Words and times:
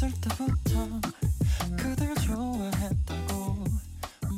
어렸을 0.00 0.10
때부터 0.22 1.00
그댈 1.76 2.14
좋아했다고 2.14 3.64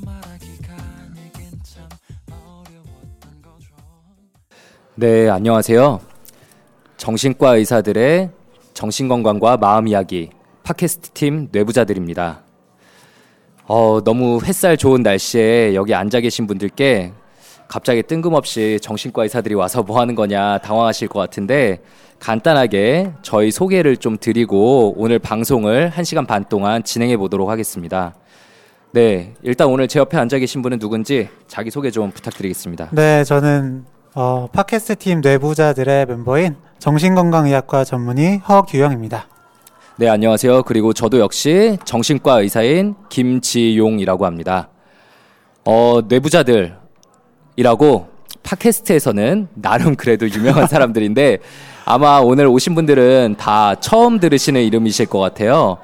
말하기가 0.05 0.75
내겐 1.15 1.51
참 1.63 1.89
어려웠던 2.31 3.43
거죠 3.43 3.71
네, 4.97 5.29
안녕하세요. 5.29 6.01
정신과 6.97 7.57
의사들의 7.57 8.31
정신건강과 8.75 9.57
마음 9.59 9.87
이야기 9.87 10.31
팟캐스트 10.65 11.11
팀 11.11 11.49
뇌부자들입니다. 11.53 12.43
어, 13.67 14.01
너무 14.05 14.41
햇살 14.45 14.77
좋은 14.77 15.03
날씨에 15.03 15.75
여기 15.75 15.95
앉아 15.95 16.21
계신 16.21 16.47
분들께 16.47 17.13
갑자기 17.73 18.03
뜬금없이 18.03 18.79
정신과 18.83 19.23
의사들이 19.23 19.55
와서 19.55 19.83
뭐 19.83 19.99
하는 19.99 20.15
거냐 20.15 20.59
당황하실 20.59 21.09
것 21.09 21.21
같은데 21.21 21.81
간단하게 22.19 23.13
저희 23.23 23.51
소개를 23.51 23.97
좀 23.97 24.19
드리고 24.21 24.93
오늘 24.99 25.19
방송을 25.19 25.91
1시간 25.91 26.27
반 26.27 26.45
동안 26.47 26.83
진행해 26.83 27.17
보도록 27.17 27.49
하겠습니다. 27.49 28.15
네, 28.91 29.33
일단 29.43 29.69
오늘 29.69 29.89
제 29.89 30.01
옆에 30.01 30.19
앉아 30.19 30.39
계신 30.39 30.61
분은 30.61 30.81
누군지 30.81 31.31
자기 31.49 31.71
소개 31.71 31.91
좀 31.91 32.11
부탁드리겠습니다. 32.11 32.91
네, 32.93 33.25
저는 33.25 33.87
어, 34.15 34.49
팟캐스트 34.53 34.97
팀 34.97 35.23
뇌부자들의 35.23 36.05
멤버인 36.05 36.57
정신건강의학과 36.79 37.85
전문의 37.85 38.41
허규영입니다. 38.41 39.29
네, 39.97 40.11
안녕하세요. 40.11 40.65
그리고 40.65 40.93
저도 40.93 41.21
역시 41.21 41.79
정신과 41.87 42.43
의사인 42.43 42.97
김지용이라고 43.09 44.27
합니다. 44.27 44.69
어, 45.65 46.01
뇌부자들 46.07 46.82
이라고 47.57 48.09
팟캐스트에서는 48.43 49.49
나름 49.55 49.95
그래도 49.97 50.29
유명한 50.29 50.67
사람들인데 50.69 51.39
아마 51.85 52.19
오늘 52.19 52.47
오신 52.47 52.75
분들은 52.75 53.37
다 53.39 53.75
처음 53.77 54.21
들으시는 54.21 54.63
이름이실 54.63 55.07
것 55.07 55.19
같아요. 55.19 55.79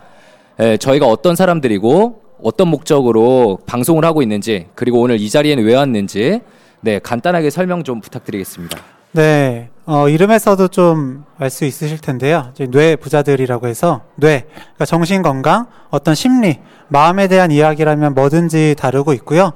예, 0.61 0.77
저희가 0.77 1.07
어떤 1.07 1.37
사람들이고 1.37 2.23
어떤 2.43 2.69
목적으로 2.69 3.59
방송을 3.67 4.05
하고 4.05 4.23
있는지 4.23 4.67
그리고 4.75 5.01
오늘 5.01 5.21
이 5.21 5.29
자리에는 5.29 5.65
왜 5.65 5.75
왔는지 5.75 6.41
네, 6.81 6.99
간단하게 7.01 7.51
설명 7.51 7.83
좀 7.83 8.01
부탁드리겠습니다. 8.01 8.79
네, 9.13 9.68
어, 9.91 10.07
이름에서도 10.09 10.69
좀 10.69 11.25
알 11.41 11.51
수 11.51 11.65
있으실 11.65 11.99
텐데요. 11.99 12.51
이제 12.53 12.67
뇌부자들이라고 12.67 13.69
해서 13.69 14.03
뇌, 14.17 14.45
그러니까 14.53 14.85
정신 14.85 15.23
건강, 15.23 15.67
어떤 15.89 16.15
심리, 16.15 16.59
마음에 16.89 17.29
대한 17.29 17.51
이야기라면 17.53 18.15
뭐든지 18.15 18.75
다루고 18.77 19.13
있고요. 19.15 19.53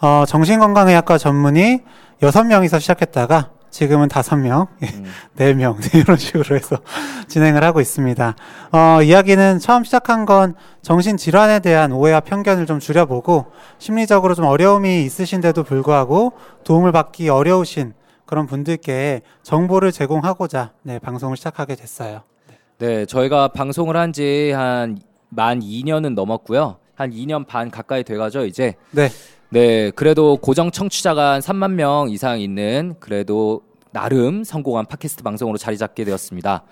어, 0.00 0.24
정신 0.26 0.60
건강의학과 0.60 1.18
전문의 1.18 1.82
여섯 2.22 2.44
명이서 2.44 2.78
시작했다가 2.78 3.50
지금은 3.70 4.08
다섯 4.08 4.36
명, 4.36 4.68
네 5.36 5.52
명 5.54 5.76
이런 5.92 6.16
식으로 6.16 6.56
해서 6.56 6.76
진행을 7.28 7.64
하고 7.64 7.80
있습니다. 7.80 8.36
어, 8.72 9.02
이야기는 9.02 9.58
처음 9.58 9.82
시작한 9.84 10.24
건 10.24 10.54
정신 10.82 11.16
질환에 11.16 11.58
대한 11.58 11.90
오해와 11.92 12.20
편견을 12.20 12.66
좀 12.66 12.78
줄여보고 12.78 13.46
심리적으로 13.78 14.34
좀 14.34 14.44
어려움이 14.46 15.04
있으신데도 15.04 15.64
불구하고 15.64 16.32
도움을 16.62 16.92
받기 16.92 17.28
어려우신 17.28 17.92
그런 18.26 18.46
분들께 18.46 19.22
정보를 19.42 19.92
제공하고자 19.92 20.72
네, 20.82 20.98
방송을 20.98 21.36
시작하게 21.36 21.74
됐어요. 21.76 22.22
네, 22.78 23.06
저희가 23.06 23.48
방송을 23.48 23.96
한 23.96 24.12
지 24.12 24.52
한 24.54 24.98
만 25.30 25.58
2년은 25.60 26.14
넘었고요. 26.14 26.76
한 26.94 27.10
2년 27.10 27.44
반 27.44 27.68
가까이 27.68 28.04
돼가죠, 28.04 28.44
이제. 28.46 28.74
네, 28.92 29.08
네, 29.48 29.90
그래도 29.90 30.36
고정 30.36 30.70
청취자가 30.70 31.32
한 31.32 31.40
3만 31.40 31.72
명 31.72 32.08
이상 32.08 32.40
있는 32.40 32.94
그래도 33.00 33.62
나름 33.90 34.44
성공한 34.44 34.86
팟캐스트 34.86 35.24
방송으로 35.24 35.58
자리 35.58 35.76
잡게 35.76 36.04
되었습니다. 36.04 36.62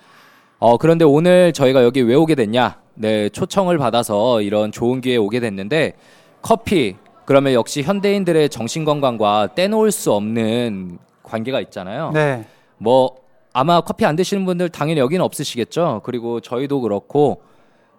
어, 0.60 0.76
그런데 0.76 1.04
오늘 1.04 1.52
저희가 1.52 1.82
여기 1.82 2.02
왜 2.02 2.14
오게 2.14 2.36
됐냐? 2.36 2.80
네, 2.94 3.28
초청을 3.30 3.78
받아서 3.78 4.40
이런 4.42 4.70
좋은 4.70 5.00
기회에 5.00 5.16
오게 5.16 5.40
됐는데 5.40 5.94
커피, 6.40 6.94
그러면 7.24 7.52
역시 7.54 7.82
현대인들의 7.82 8.48
정신 8.50 8.84
건강과 8.84 9.54
떼놓을 9.56 9.90
수 9.90 10.12
없는 10.12 10.98
관계가 11.22 11.60
있잖아요. 11.60 12.10
네, 12.12 12.44
뭐 12.78 13.16
아마 13.52 13.80
커피 13.80 14.04
안 14.06 14.16
드시는 14.16 14.44
분들 14.44 14.68
당연히 14.70 15.00
여기는 15.00 15.24
없으시겠죠. 15.24 16.00
그리고 16.04 16.40
저희도 16.40 16.80
그렇고 16.80 17.42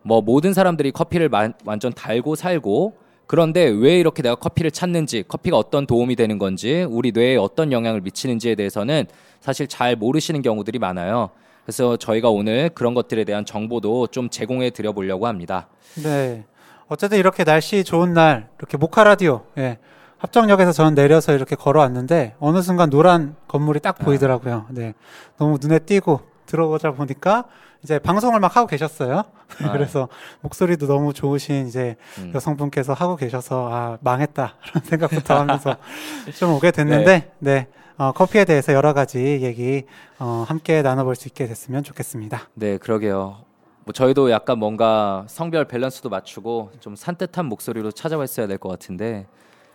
뭐 0.02 0.22
모든 0.22 0.54
사람들이 0.54 0.92
커피를 0.92 1.30
마- 1.30 1.50
완전 1.66 1.94
달고 1.94 2.36
살고 2.36 2.94
그런데 3.28 3.64
왜 3.66 4.00
이렇게 4.00 4.22
내가 4.22 4.36
커피를 4.36 4.70
찾는지 4.72 5.24
커피가 5.28 5.58
어떤 5.58 5.86
도움이 5.86 6.16
되는 6.16 6.38
건지 6.38 6.86
우리 6.90 7.12
뇌에 7.12 7.38
어떤 7.38 7.72
영향을 7.72 8.02
미치는지에 8.02 8.56
대해서는 8.56 9.06
사실 9.40 9.68
잘 9.68 9.96
모르시는 9.96 10.42
경우들이 10.42 10.80
많아요. 10.80 11.30
그래서 11.64 11.96
저희가 11.96 12.30
오늘 12.30 12.70
그런 12.70 12.94
것들에 12.94 13.24
대한 13.24 13.46
정보도 13.46 14.08
좀 14.08 14.30
제공해 14.30 14.70
드려 14.72 14.92
보려고 14.92 15.28
합니다. 15.28 15.68
네. 16.04 16.44
어쨌든 16.90 17.18
이렇게 17.18 17.46
날씨 17.46 17.84
좋은 17.86 18.14
날 18.14 18.50
이렇게 18.60 18.76
모카 18.78 19.06
라디오, 19.06 19.44
예. 19.58 19.78
합정역에서 20.24 20.72
저는 20.72 20.96
내려서 20.96 21.34
이렇게 21.34 21.58
걸어왔는데 21.58 22.36
어느 22.40 22.62
순간 22.62 22.90
노란 22.90 23.36
건물이 23.50 23.82
딱 23.82 23.98
보이더라고요. 24.00 24.68
네, 24.70 24.94
너무 25.38 25.58
눈에 25.60 25.80
띄고 25.80 26.22
들어오자 26.46 26.92
보니까 26.92 27.44
이제 27.84 28.00
방송을 28.00 28.40
막 28.40 28.56
하고 28.56 28.66
계셨어요. 28.66 29.24
아. 29.64 29.72
그래서 29.74 30.08
목소리도 30.40 30.88
너무 30.88 31.12
좋으신 31.14 31.68
이제 31.68 31.98
음. 32.20 32.32
여성분께서 32.34 32.94
하고 32.94 33.18
계셔서 33.18 33.70
아 33.70 33.98
망했다 34.00 34.56
그런 34.64 34.84
생각부터 34.86 35.40
하면서 35.42 35.76
좀 36.40 36.54
오게 36.54 36.72
됐는데 36.72 37.34
네, 37.40 37.68
어, 37.98 38.14
커피에 38.14 38.46
대해서 38.46 38.72
여러 38.72 38.94
가지 38.94 39.20
얘기 39.42 39.84
어, 40.20 40.46
함께 40.48 40.82
나눠볼 40.82 41.18
수 41.18 41.28
있게 41.28 41.48
됐으면 41.48 41.84
좋겠습니다. 41.84 42.48
네, 42.54 42.78
그러게요. 42.78 43.40
뭐 43.84 43.92
저희도 43.92 44.32
약간 44.32 44.58
뭔가 44.58 45.26
성별 45.28 45.66
밸런스도 45.66 46.08
맞추고 46.08 46.72
좀 46.80 46.96
산뜻한 46.96 47.46
목소리로 47.48 47.92
찾아왔어야 47.92 48.48
될 48.48 48.58
것 48.58 48.70
같은데 48.70 49.28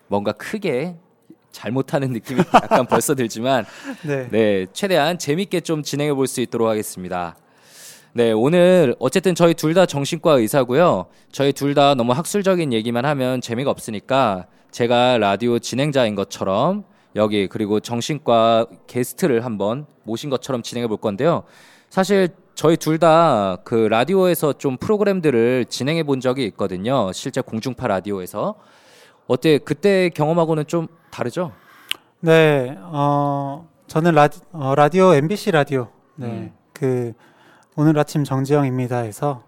뭔가 0.08 0.32
크게 0.32 0.96
잘못하는 1.52 2.12
느낌이 2.12 2.40
약간 2.54 2.86
벌써 2.86 3.14
들지만 3.14 3.64
네, 4.06 4.28
네, 4.30 4.66
최대한 4.72 5.18
재밌게 5.18 5.60
좀 5.60 5.82
진행해 5.82 6.12
볼 6.14 6.26
수 6.26 6.40
있도록 6.40 6.68
하겠습니다. 6.68 7.36
네, 8.12 8.32
오늘 8.32 8.94
어쨌든 8.98 9.34
저희 9.34 9.54
둘 9.54 9.74
다 9.74 9.86
정신과 9.86 10.32
의사고요. 10.34 11.06
저희 11.30 11.52
둘 11.52 11.74
다 11.74 11.94
너무 11.94 12.12
학술적인 12.12 12.72
얘기만 12.72 13.04
하면 13.04 13.40
재미가 13.40 13.70
없으니까 13.70 14.46
제가 14.70 15.18
라디오 15.18 15.58
진행자인 15.58 16.14
것처럼 16.14 16.84
여기 17.16 17.46
그리고 17.48 17.80
정신과 17.80 18.66
게스트를 18.86 19.44
한번 19.44 19.86
모신 20.04 20.30
것처럼 20.30 20.62
진행해 20.62 20.86
볼 20.88 20.96
건데요. 20.98 21.44
사실 21.90 22.28
저희 22.54 22.76
둘 22.76 22.98
다 22.98 23.58
그 23.64 23.74
라디오에서 23.74 24.54
좀 24.54 24.76
프로그램들을 24.76 25.66
진행해 25.68 26.02
본 26.02 26.20
적이 26.20 26.44
있거든요. 26.46 27.12
실제 27.12 27.40
공중파 27.40 27.86
라디오에서. 27.86 28.56
어때? 29.28 29.58
그때 29.58 30.08
경험하고는 30.08 30.66
좀 30.66 30.88
다르죠? 31.10 31.52
네, 32.20 32.76
어, 32.80 33.68
저는 33.86 34.14
라디, 34.14 34.40
어, 34.52 34.74
라디오 34.74 35.14
MBC 35.14 35.52
라디오, 35.52 35.88
네, 36.16 36.26
음. 36.26 36.52
그 36.72 37.12
오늘 37.76 37.96
아침 37.98 38.24
정지영입니다 38.24 38.98
해서 38.98 39.42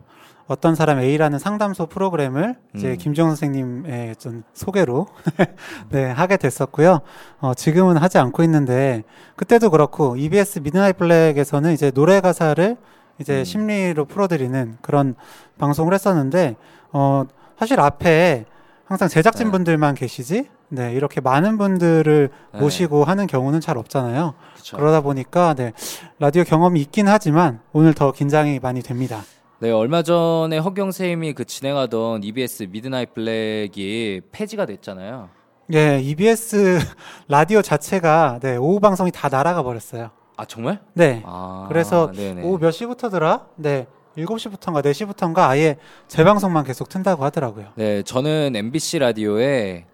어떤 0.47 0.75
사람 0.75 0.99
A라는 0.99 1.39
상담소 1.39 1.87
프로그램을 1.87 2.57
이제 2.75 2.91
음. 2.91 2.97
김종 2.99 3.29
선생님의 3.29 4.17
좀 4.17 4.43
소개로 4.53 5.07
네 5.91 6.11
하게 6.11 6.37
됐었고요. 6.37 7.01
어, 7.41 7.55
지금은 7.55 7.97
하지 7.97 8.19
않고 8.19 8.43
있는데 8.43 9.05
그때도 9.37 9.71
그렇고 9.71 10.17
EBS 10.17 10.59
미드나잇 10.59 10.99
블랙에서는 10.99 11.73
이제 11.73 11.91
노래 11.91 12.21
가사를 12.21 12.77
이제 13.19 13.39
음. 13.39 13.45
심리로 13.45 14.07
풀어드리는 14.07 14.79
그런 14.83 15.15
방송을 15.59 15.95
했었는데 15.95 16.57
어, 16.93 17.25
사실 17.57 17.79
앞에 17.81 18.45
항상 18.91 19.07
제작진 19.09 19.53
분들만 19.53 19.95
계시지, 19.95 20.49
네 20.69 20.93
이렇게 20.95 21.21
많은 21.21 21.59
분들을 21.59 22.29
네. 22.55 22.59
모시고 22.59 23.05
하는 23.05 23.29
경우는 23.29 23.61
잘 23.61 23.79
없잖아요. 23.79 24.35
그쵸. 24.57 24.77
그러다 24.77 25.01
보니까 25.01 25.55
네 25.55 25.73
라디오 26.19 26.43
경험이 26.43 26.81
있긴 26.81 27.07
하지만 27.07 27.61
오늘 27.73 27.95
더 27.95 28.11
긴장이 28.11 28.59
많이 28.59 28.83
됩니다. 28.83 29.23
네, 29.61 29.71
얼마 29.71 30.03
전에 30.03 30.59
허경 30.59 30.91
쌤이 30.91 31.35
그 31.35 31.45
진행하던 31.45 32.25
EBS 32.25 32.65
미드나잇 32.65 33.15
블랙이 33.15 34.23
폐지가 34.33 34.67
됐잖아요. 34.67 35.29
예, 35.73 36.01
EBS 36.01 36.81
라디오 37.29 37.63
자체가 37.63 38.41
네 38.43 38.57
오후 38.57 38.81
방송이 38.81 39.13
다 39.13 39.29
날아가 39.29 39.63
버렸어요. 39.63 40.11
아 40.37 40.45
정말? 40.45 40.81
네, 40.95 41.23
아, 41.25 41.67
그래서 41.69 42.11
네네. 42.11 42.43
오후 42.43 42.59
몇 42.59 42.73
시부터더라? 42.73 43.47
네, 43.55 43.87
7시부터인가 44.17 44.83
4시부터인가 44.85 45.39
아예 45.49 45.77
재방송만 46.09 46.65
계속 46.65 46.89
튼다고 46.89 47.25
하더라고요. 47.25 47.69
네, 47.77 48.03
저는 48.03 48.55
MBC 48.57 48.99
라디오에 48.99 49.87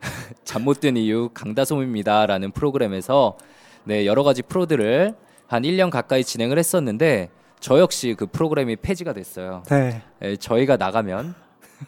잠 0.44 0.62
못 0.64 0.80
든 0.80 0.96
이유 0.96 1.30
강다솜입니다라는 1.34 2.52
프로그램에서 2.52 3.36
네, 3.84 4.06
여러 4.06 4.22
가지 4.22 4.42
프로들을 4.42 5.14
한 5.48 5.62
1년 5.62 5.90
가까이 5.90 6.22
진행을 6.24 6.58
했었는데 6.58 7.30
저 7.60 7.78
역시 7.80 8.14
그 8.16 8.26
프로그램이 8.26 8.76
폐지가 8.76 9.12
됐어요. 9.12 9.62
네, 9.70 10.02
네, 10.20 10.36
저희가 10.36 10.76
나가면 10.76 11.34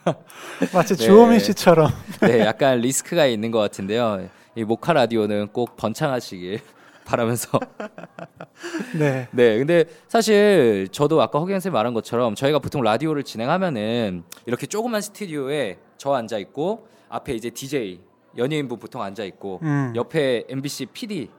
마치 0.72 0.96
네. 0.96 1.04
주호민 1.04 1.38
씨처럼. 1.38 1.90
네, 2.22 2.40
약간 2.40 2.78
리스크가 2.80 3.26
있는 3.26 3.50
것 3.50 3.58
같은데요. 3.58 4.28
이 4.54 4.64
모카 4.64 4.92
라디오는 4.92 5.48
꼭 5.48 5.76
번창하시길 5.76 6.60
바라면서 7.08 7.58
네. 8.98 9.28
네, 9.32 9.58
근데 9.58 9.86
사실 10.08 10.88
저도 10.92 11.22
아까 11.22 11.38
허경 11.38 11.54
선생님 11.54 11.72
말한 11.72 11.94
것처럼 11.94 12.34
저희가 12.34 12.58
보통 12.58 12.82
라디오를 12.82 13.22
진행하면은 13.22 14.24
이렇게 14.44 14.66
조그만 14.66 15.00
스튜디오에 15.00 15.78
저 15.96 16.12
앉아 16.12 16.36
있고 16.38 16.86
앞에 17.08 17.32
이제 17.34 17.48
DJ 17.48 18.00
연예인분 18.36 18.78
보통 18.78 19.02
앉아 19.02 19.24
있고 19.24 19.60
음. 19.62 19.94
옆에 19.96 20.44
MBC 20.48 20.86
PD 20.92 21.30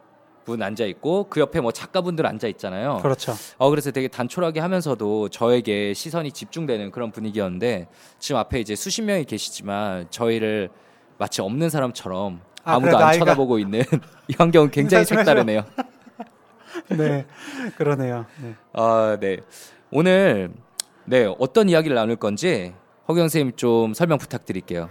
분 0.44 0.63
앉아 0.63 0.86
있고 0.86 1.27
그 1.30 1.39
옆에 1.39 1.62
뭐 1.62 1.72
작가분들 1.72 2.25
앉아 2.25 2.48
있잖아요. 2.48 3.00
그렇죠. 3.04 3.33
어 3.60 3.69
그래서 3.69 3.92
되게 3.92 4.07
단촐하게 4.07 4.60
하면서도 4.62 5.30
저에게 5.30 5.94
시선이 5.94 6.31
집중되는 6.31 6.89
그런 6.89 7.12
분위기였는데 7.12 7.88
지금 8.18 8.39
앞에 8.39 8.60
이제 8.60 8.75
수십 8.75 9.04
명이 9.04 9.25
계시지만 9.25 10.07
저희를 10.10 10.69
마치 11.19 11.42
없는 11.42 11.69
사람처럼 11.69 12.42
아, 12.69 12.75
아무도 12.75 12.98
안 12.98 13.12
나이가- 13.12 13.19
쳐다보고 13.19 13.60
있는 13.60 13.81
이 14.27 14.33
환경은 14.38 14.71
굉장히 14.71 15.06
색다르네요. 15.06 15.63
네. 16.89 17.25
그러네요. 17.77 18.25
네. 18.42 18.56
아, 18.74 19.18
네. 19.19 19.38
오늘 19.92 20.51
네 21.06 21.33
어떤 21.39 21.69
이야기를 21.69 21.95
나눌 21.95 22.16
건지 22.16 22.74
허경 23.07 23.24
선생님 23.24 23.56
좀 23.56 23.94
설명 23.94 24.18
부탁드릴게요. 24.18 24.89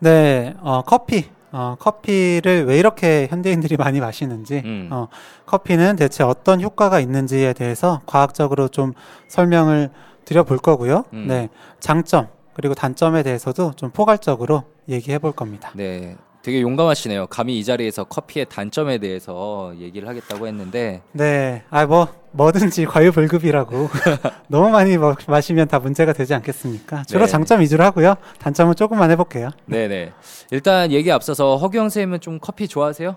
네, 0.00 0.54
어, 0.60 0.82
커피. 0.82 1.26
어, 1.56 1.76
커피를 1.78 2.64
왜 2.66 2.78
이렇게 2.78 3.28
현대인들이 3.30 3.76
많이 3.76 4.00
마시는지, 4.00 4.60
음. 4.64 4.88
어, 4.90 5.06
커피는 5.46 5.94
대체 5.94 6.24
어떤 6.24 6.60
효과가 6.60 6.98
있는지에 6.98 7.52
대해서 7.52 8.02
과학적으로 8.06 8.66
좀 8.66 8.92
설명을 9.28 9.90
드려볼 10.24 10.58
거고요. 10.58 11.04
음. 11.12 11.26
네, 11.28 11.48
장점, 11.78 12.26
그리고 12.54 12.74
단점에 12.74 13.22
대해서도 13.22 13.74
좀 13.76 13.90
포괄적으로 13.92 14.64
얘기해 14.88 15.20
볼 15.20 15.30
겁니다. 15.30 15.70
네. 15.74 16.16
되게 16.44 16.60
용감하시네요. 16.60 17.28
감히 17.28 17.58
이 17.58 17.64
자리에서 17.64 18.04
커피의 18.04 18.44
단점에 18.50 18.98
대해서 18.98 19.72
얘기를 19.78 20.06
하겠다고 20.06 20.46
했는데 20.46 21.00
네, 21.12 21.62
아, 21.70 21.86
뭐, 21.86 22.06
뭐든지 22.32 22.84
과유불급이라고. 22.84 23.88
너무 24.48 24.68
많이 24.68 24.98
먹- 24.98 25.16
마시면 25.26 25.68
다 25.68 25.78
문제가 25.78 26.12
되지 26.12 26.34
않겠습니까? 26.34 27.04
주로 27.04 27.24
네. 27.24 27.26
장점 27.32 27.60
위주로 27.60 27.82
하고요. 27.84 28.16
단점은 28.40 28.74
조금만 28.74 29.10
해볼게요. 29.12 29.48
네 29.64 29.88
네. 29.88 30.12
일단 30.50 30.92
얘기 30.92 31.10
앞서서 31.10 31.56
허경 31.56 31.84
선생님은 31.84 32.20
좀 32.20 32.38
커피 32.38 32.68
좋아하세요? 32.68 33.16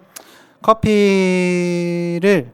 커피를 0.61 2.53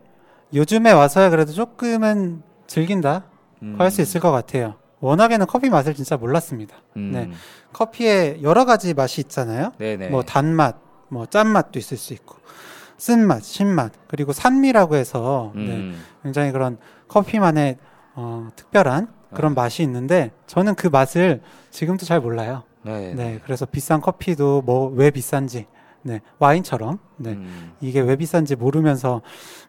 요즘에 0.56 0.92
와서야 0.92 1.30
그래도 1.30 1.52
조금은 1.52 2.42
즐긴다. 2.66 3.26
음. 3.62 3.76
할수 3.78 4.02
있을 4.02 4.20
것 4.20 4.32
같아요. 4.32 4.74
워낙에는 5.04 5.46
커피 5.48 5.70
맛을 5.70 5.94
진짜 5.94 6.16
몰랐습니다. 6.18 6.76
음. 6.98 7.12
네. 7.14 7.30
커피에 7.74 8.40
여러 8.42 8.66
가지 8.66 8.94
맛이 8.94 9.22
있잖아요. 9.22 9.74
네네. 9.78 10.10
뭐 10.10 10.24
단맛, 10.24 10.78
뭐 11.10 11.26
짠맛도 11.26 11.78
있을 11.78 11.98
수 11.98 12.14
있고, 12.14 12.36
쓴맛, 12.98 13.44
신맛, 13.44 13.92
그리고 14.08 14.32
산미라고 14.32 14.96
해서 14.96 15.52
네, 15.56 15.62
음. 15.62 16.02
굉장히 16.24 16.52
그런 16.52 16.78
커피만의 17.10 17.78
어, 18.16 18.48
특별한 18.56 19.08
그런 19.34 19.56
맛이 19.56 19.84
있는데 19.84 20.32
저는 20.48 20.76
그 20.76 20.88
맛을 20.88 21.42
지금도 21.72 22.06
잘 22.06 22.22
몰라요. 22.22 22.64
네. 22.84 23.14
네, 23.14 23.40
그래서 23.44 23.66
비싼 23.66 24.00
커피도 24.00 24.62
뭐 24.62 24.90
왜 24.94 25.10
비싼지, 25.10 25.66
네, 26.04 26.22
와인처럼 26.40 27.00
네, 27.18 27.32
음. 27.32 27.74
이게 27.82 28.00
왜 28.00 28.16
비싼지 28.16 28.56
모르면서 28.56 29.22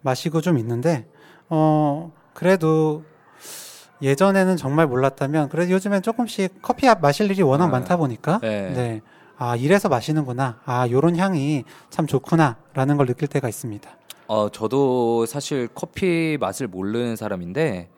마시고 0.02 0.40
좀 0.42 0.58
있는데 0.58 1.06
어 1.48 2.12
그래도 2.34 3.04
예전에는 4.02 4.56
정말 4.56 4.86
몰랐다면 4.86 5.48
그래도 5.48 5.72
요즘엔 5.72 6.02
조금씩 6.02 6.60
커피 6.62 6.86
마실 7.00 7.30
일이 7.30 7.42
워낙 7.42 7.66
아, 7.66 7.68
많다 7.68 7.96
보니까 7.96 8.38
네. 8.40 8.70
네. 8.70 9.02
아 9.36 9.56
이래서 9.56 9.88
마시는구나 9.88 10.60
아 10.64 10.88
요런 10.88 11.16
향이 11.16 11.64
참 11.90 12.06
좋구나라는 12.06 12.96
걸 12.96 13.06
느낄 13.06 13.28
때가 13.28 13.48
있습니다 13.48 13.90
어, 14.26 14.48
저도 14.48 15.26
사실 15.26 15.68
커피 15.74 16.38
맛을 16.40 16.66
모르는 16.66 17.16
사람인데 17.16 17.90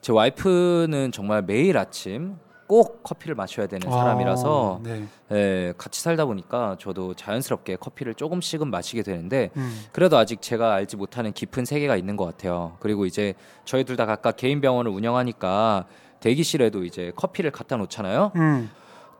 제 0.00 0.12
와이프는 0.12 1.12
정말 1.12 1.42
매일 1.42 1.78
아침 1.78 2.36
꼭 2.74 3.04
커피를 3.04 3.36
마셔야 3.36 3.68
되는 3.68 3.88
사람이라서 3.88 4.80
아, 4.80 4.82
네. 4.82 5.04
예, 5.30 5.72
같이 5.78 6.00
살다 6.02 6.24
보니까 6.24 6.74
저도 6.80 7.14
자연스럽게 7.14 7.76
커피를 7.76 8.14
조금씩은 8.14 8.68
마시게 8.68 9.04
되는데 9.04 9.50
음, 9.56 9.84
그래도 9.92 10.18
아직 10.18 10.42
제가 10.42 10.74
알지 10.74 10.96
못하는 10.96 11.32
깊은 11.32 11.66
세계가 11.66 11.94
있는 11.94 12.16
것 12.16 12.24
같아요. 12.24 12.76
그리고 12.80 13.06
이제 13.06 13.34
저희 13.64 13.84
둘 13.84 13.94
다 13.94 14.06
각각 14.06 14.34
개인 14.36 14.60
병원을 14.60 14.90
운영하니까 14.90 15.84
대기실에도 16.18 16.82
이제 16.84 17.12
커피를 17.14 17.52
갖다 17.52 17.76
놓잖아요. 17.76 18.32
음, 18.34 18.68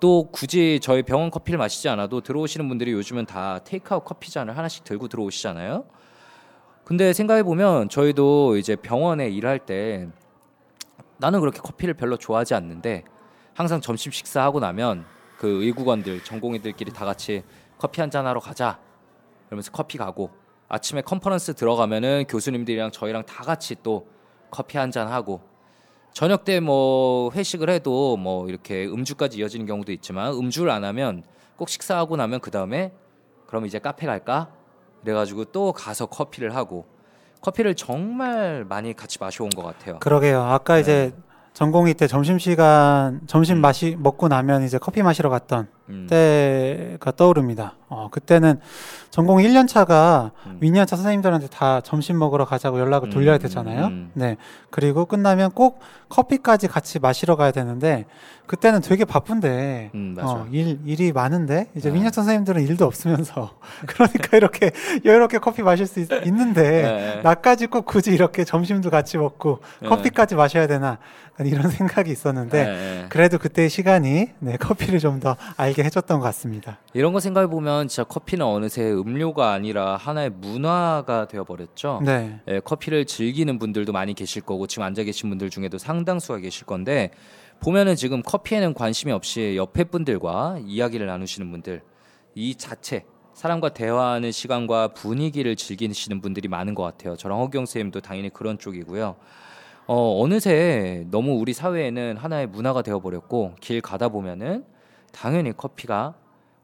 또 0.00 0.30
굳이 0.32 0.80
저희 0.82 1.04
병원 1.04 1.30
커피를 1.30 1.56
마시지 1.56 1.88
않아도 1.88 2.22
들어오시는 2.22 2.66
분들이 2.66 2.90
요즘은 2.90 3.26
다 3.26 3.60
테이크아웃 3.62 4.04
커피 4.04 4.32
잔을 4.32 4.58
하나씩 4.58 4.82
들고 4.82 5.06
들어오시잖아요. 5.06 5.84
근데 6.82 7.12
생각해 7.12 7.44
보면 7.44 7.88
저희도 7.88 8.56
이제 8.56 8.74
병원에 8.74 9.28
일할 9.28 9.60
때 9.60 10.08
나는 11.18 11.38
그렇게 11.38 11.60
커피를 11.60 11.94
별로 11.94 12.16
좋아하지 12.16 12.54
않는데 12.54 13.04
항상 13.54 13.80
점심 13.80 14.12
식사하고 14.12 14.60
나면 14.60 15.04
그 15.38 15.62
의국원들 15.64 16.24
전공의들끼리 16.24 16.92
다 16.92 17.04
같이 17.04 17.42
커피 17.78 18.00
한 18.00 18.10
잔 18.10 18.26
하러 18.26 18.40
가자. 18.40 18.78
그러면서 19.46 19.70
커피 19.72 19.98
가고 19.98 20.30
아침에 20.68 21.02
컨퍼런스 21.02 21.54
들어가면은 21.54 22.24
교수님들이랑 22.28 22.90
저희랑 22.90 23.24
다 23.26 23.44
같이 23.44 23.76
또 23.82 24.06
커피 24.50 24.78
한 24.78 24.90
잔 24.90 25.08
하고 25.08 25.40
저녁 26.12 26.44
때 26.44 26.60
뭐 26.60 27.30
회식을 27.32 27.68
해도 27.70 28.16
뭐 28.16 28.48
이렇게 28.48 28.86
음주까지 28.86 29.38
이어지는 29.38 29.66
경우도 29.66 29.92
있지만 29.92 30.32
음주를 30.32 30.70
안 30.70 30.84
하면 30.84 31.24
꼭 31.56 31.68
식사하고 31.68 32.16
나면 32.16 32.40
그 32.40 32.50
다음에 32.50 32.92
그럼 33.46 33.66
이제 33.66 33.78
카페 33.78 34.06
갈까? 34.06 34.50
그래가지고 35.02 35.46
또 35.46 35.72
가서 35.72 36.06
커피를 36.06 36.54
하고 36.56 36.86
커피를 37.40 37.74
정말 37.74 38.64
많이 38.64 38.94
같이 38.94 39.18
마셔온 39.20 39.50
것 39.50 39.62
같아요. 39.62 39.98
그러게요 39.98 40.42
아까 40.42 40.78
이제 40.78 41.12
전공의 41.54 41.94
때 41.94 42.08
점심시간 42.08 43.20
점심 43.28 43.54
네. 43.54 43.58
음. 43.60 43.62
마시 43.62 43.96
먹고 43.98 44.26
나면 44.26 44.64
이제 44.64 44.76
커피 44.76 45.02
마시러 45.02 45.30
갔던 45.30 45.68
음. 45.88 46.06
때가 46.10 47.12
떠오릅니다 47.12 47.74
어 47.88 48.08
그때는 48.10 48.58
전공 49.14 49.38
1년 49.38 49.68
차가 49.68 50.32
음. 50.46 50.58
2년 50.60 50.88
차 50.88 50.96
선생님들한테 50.96 51.46
다 51.46 51.80
점심 51.80 52.18
먹으러 52.18 52.44
가자고 52.44 52.80
연락을 52.80 53.10
돌려야 53.10 53.36
음, 53.36 53.38
되잖아요. 53.38 53.86
음. 53.86 54.10
네. 54.14 54.36
그리고 54.70 55.06
끝나면 55.06 55.52
꼭 55.52 55.78
커피까지 56.08 56.66
같이 56.66 56.98
마시러 56.98 57.36
가야 57.36 57.52
되는데 57.52 58.06
그때는 58.46 58.80
되게 58.80 59.04
바쁜데 59.04 59.92
음. 59.94 60.16
어, 60.18 60.48
일 60.50 60.80
일이 60.84 61.12
많은데 61.12 61.70
이제 61.76 61.92
네. 61.92 62.00
2년 62.00 62.06
차 62.06 62.22
선생님들은 62.22 62.62
일도 62.62 62.84
없으면서 62.86 63.52
그러니까 63.86 64.36
이렇게 64.36 64.72
여유롭게 65.04 65.38
커피 65.38 65.62
마실 65.62 65.86
수 65.86 66.00
있, 66.00 66.08
는데 66.08 66.82
네. 66.82 67.20
나까지 67.22 67.68
꼭 67.68 67.86
굳이 67.86 68.10
이렇게 68.10 68.42
점심도 68.42 68.90
같이 68.90 69.16
먹고 69.16 69.60
네. 69.80 69.88
커피까지 69.88 70.34
마셔야 70.34 70.66
되나 70.66 70.98
이런 71.40 71.68
생각이 71.70 72.10
있었는데 72.10 72.64
네, 72.64 72.70
네. 72.72 73.06
그래도 73.08 73.38
그때의 73.38 73.68
시간이 73.68 74.28
네, 74.38 74.56
커피를 74.56 74.98
좀 75.00 75.14
더 75.20 75.36
알게 75.56 75.82
해줬던 75.84 76.18
것 76.18 76.24
같습니다. 76.26 76.78
이런 76.92 77.12
거 77.12 77.20
생각해 77.20 77.46
보면 77.46 77.88
진짜 77.88 78.04
커피는 78.04 78.44
어느새 78.44 78.90
음료가 78.90 79.52
아니라 79.52 79.96
하나의 79.96 80.30
문화가 80.30 81.28
되어 81.28 81.44
버렸죠. 81.44 82.00
네. 82.04 82.40
예, 82.48 82.60
커피를 82.60 83.04
즐기는 83.04 83.58
분들도 83.58 83.92
많이 83.92 84.12
계실 84.14 84.42
거고 84.42 84.66
지금 84.66 84.82
앉아 84.84 85.04
계신 85.04 85.28
분들 85.28 85.50
중에도 85.50 85.78
상당수가 85.78 86.40
계실 86.40 86.66
건데 86.66 87.10
보면은 87.60 87.94
지금 87.96 88.22
커피에는 88.22 88.74
관심이 88.74 89.12
없이 89.12 89.54
옆에 89.56 89.84
분들과 89.84 90.58
이야기를 90.66 91.06
나누시는 91.06 91.50
분들 91.50 91.82
이 92.34 92.56
자체 92.56 93.04
사람과 93.32 93.70
대화하는 93.70 94.30
시간과 94.32 94.88
분위기를 94.88 95.56
즐기시는 95.56 96.20
분들이 96.20 96.48
많은 96.48 96.74
것 96.74 96.82
같아요. 96.82 97.16
저랑 97.16 97.38
허경 97.40 97.66
쌤도 97.66 98.00
당연히 98.00 98.30
그런 98.30 98.58
쪽이고요. 98.58 99.16
어, 99.86 100.22
어느새 100.22 101.04
너무 101.10 101.32
우리 101.38 101.52
사회에는 101.52 102.16
하나의 102.16 102.46
문화가 102.46 102.82
되어 102.82 103.00
버렸고 103.00 103.54
길 103.60 103.80
가다 103.80 104.08
보면은 104.08 104.64
당연히 105.12 105.52
커피가 105.56 106.14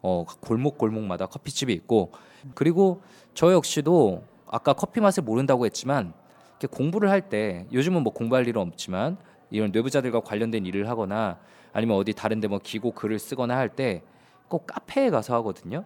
어, 0.02 0.24
골목 0.40 0.78
골목마다 0.78 1.26
커피집이 1.26 1.72
있고 1.74 2.12
그리고 2.54 3.02
저 3.34 3.52
역시도 3.52 4.22
아까 4.46 4.72
커피 4.72 5.00
맛을 5.00 5.22
모른다고 5.22 5.66
했지만 5.66 6.14
이렇게 6.58 6.66
공부를 6.74 7.10
할 7.10 7.28
때 7.28 7.66
요즘은 7.72 8.02
뭐 8.02 8.12
공부할 8.12 8.48
일은 8.48 8.62
없지만 8.62 9.18
이런 9.50 9.70
뇌부자들과 9.70 10.20
관련된 10.20 10.64
일을 10.64 10.88
하거나 10.88 11.38
아니면 11.72 11.96
어디 11.98 12.12
다른데 12.14 12.48
뭐 12.48 12.58
기고 12.62 12.92
글을 12.92 13.18
쓰거나 13.18 13.56
할 13.56 13.68
때 13.70 14.02
꼭 14.48 14.66
카페에 14.66 15.10
가서 15.10 15.32
하거든요. 15.36 15.84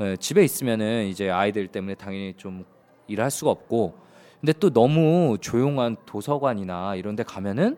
예, 0.00 0.16
집에 0.16 0.42
있으면은 0.42 1.04
이제 1.06 1.30
아이들 1.30 1.68
때문에 1.68 1.94
당연히 1.94 2.34
좀 2.36 2.64
일을 3.06 3.22
할 3.22 3.30
수가 3.30 3.52
없고 3.52 3.94
근데 4.40 4.52
또 4.60 4.70
너무 4.70 5.36
조용한 5.40 5.96
도서관이나 6.06 6.94
이런 6.94 7.16
데 7.16 7.22
가면은 7.22 7.76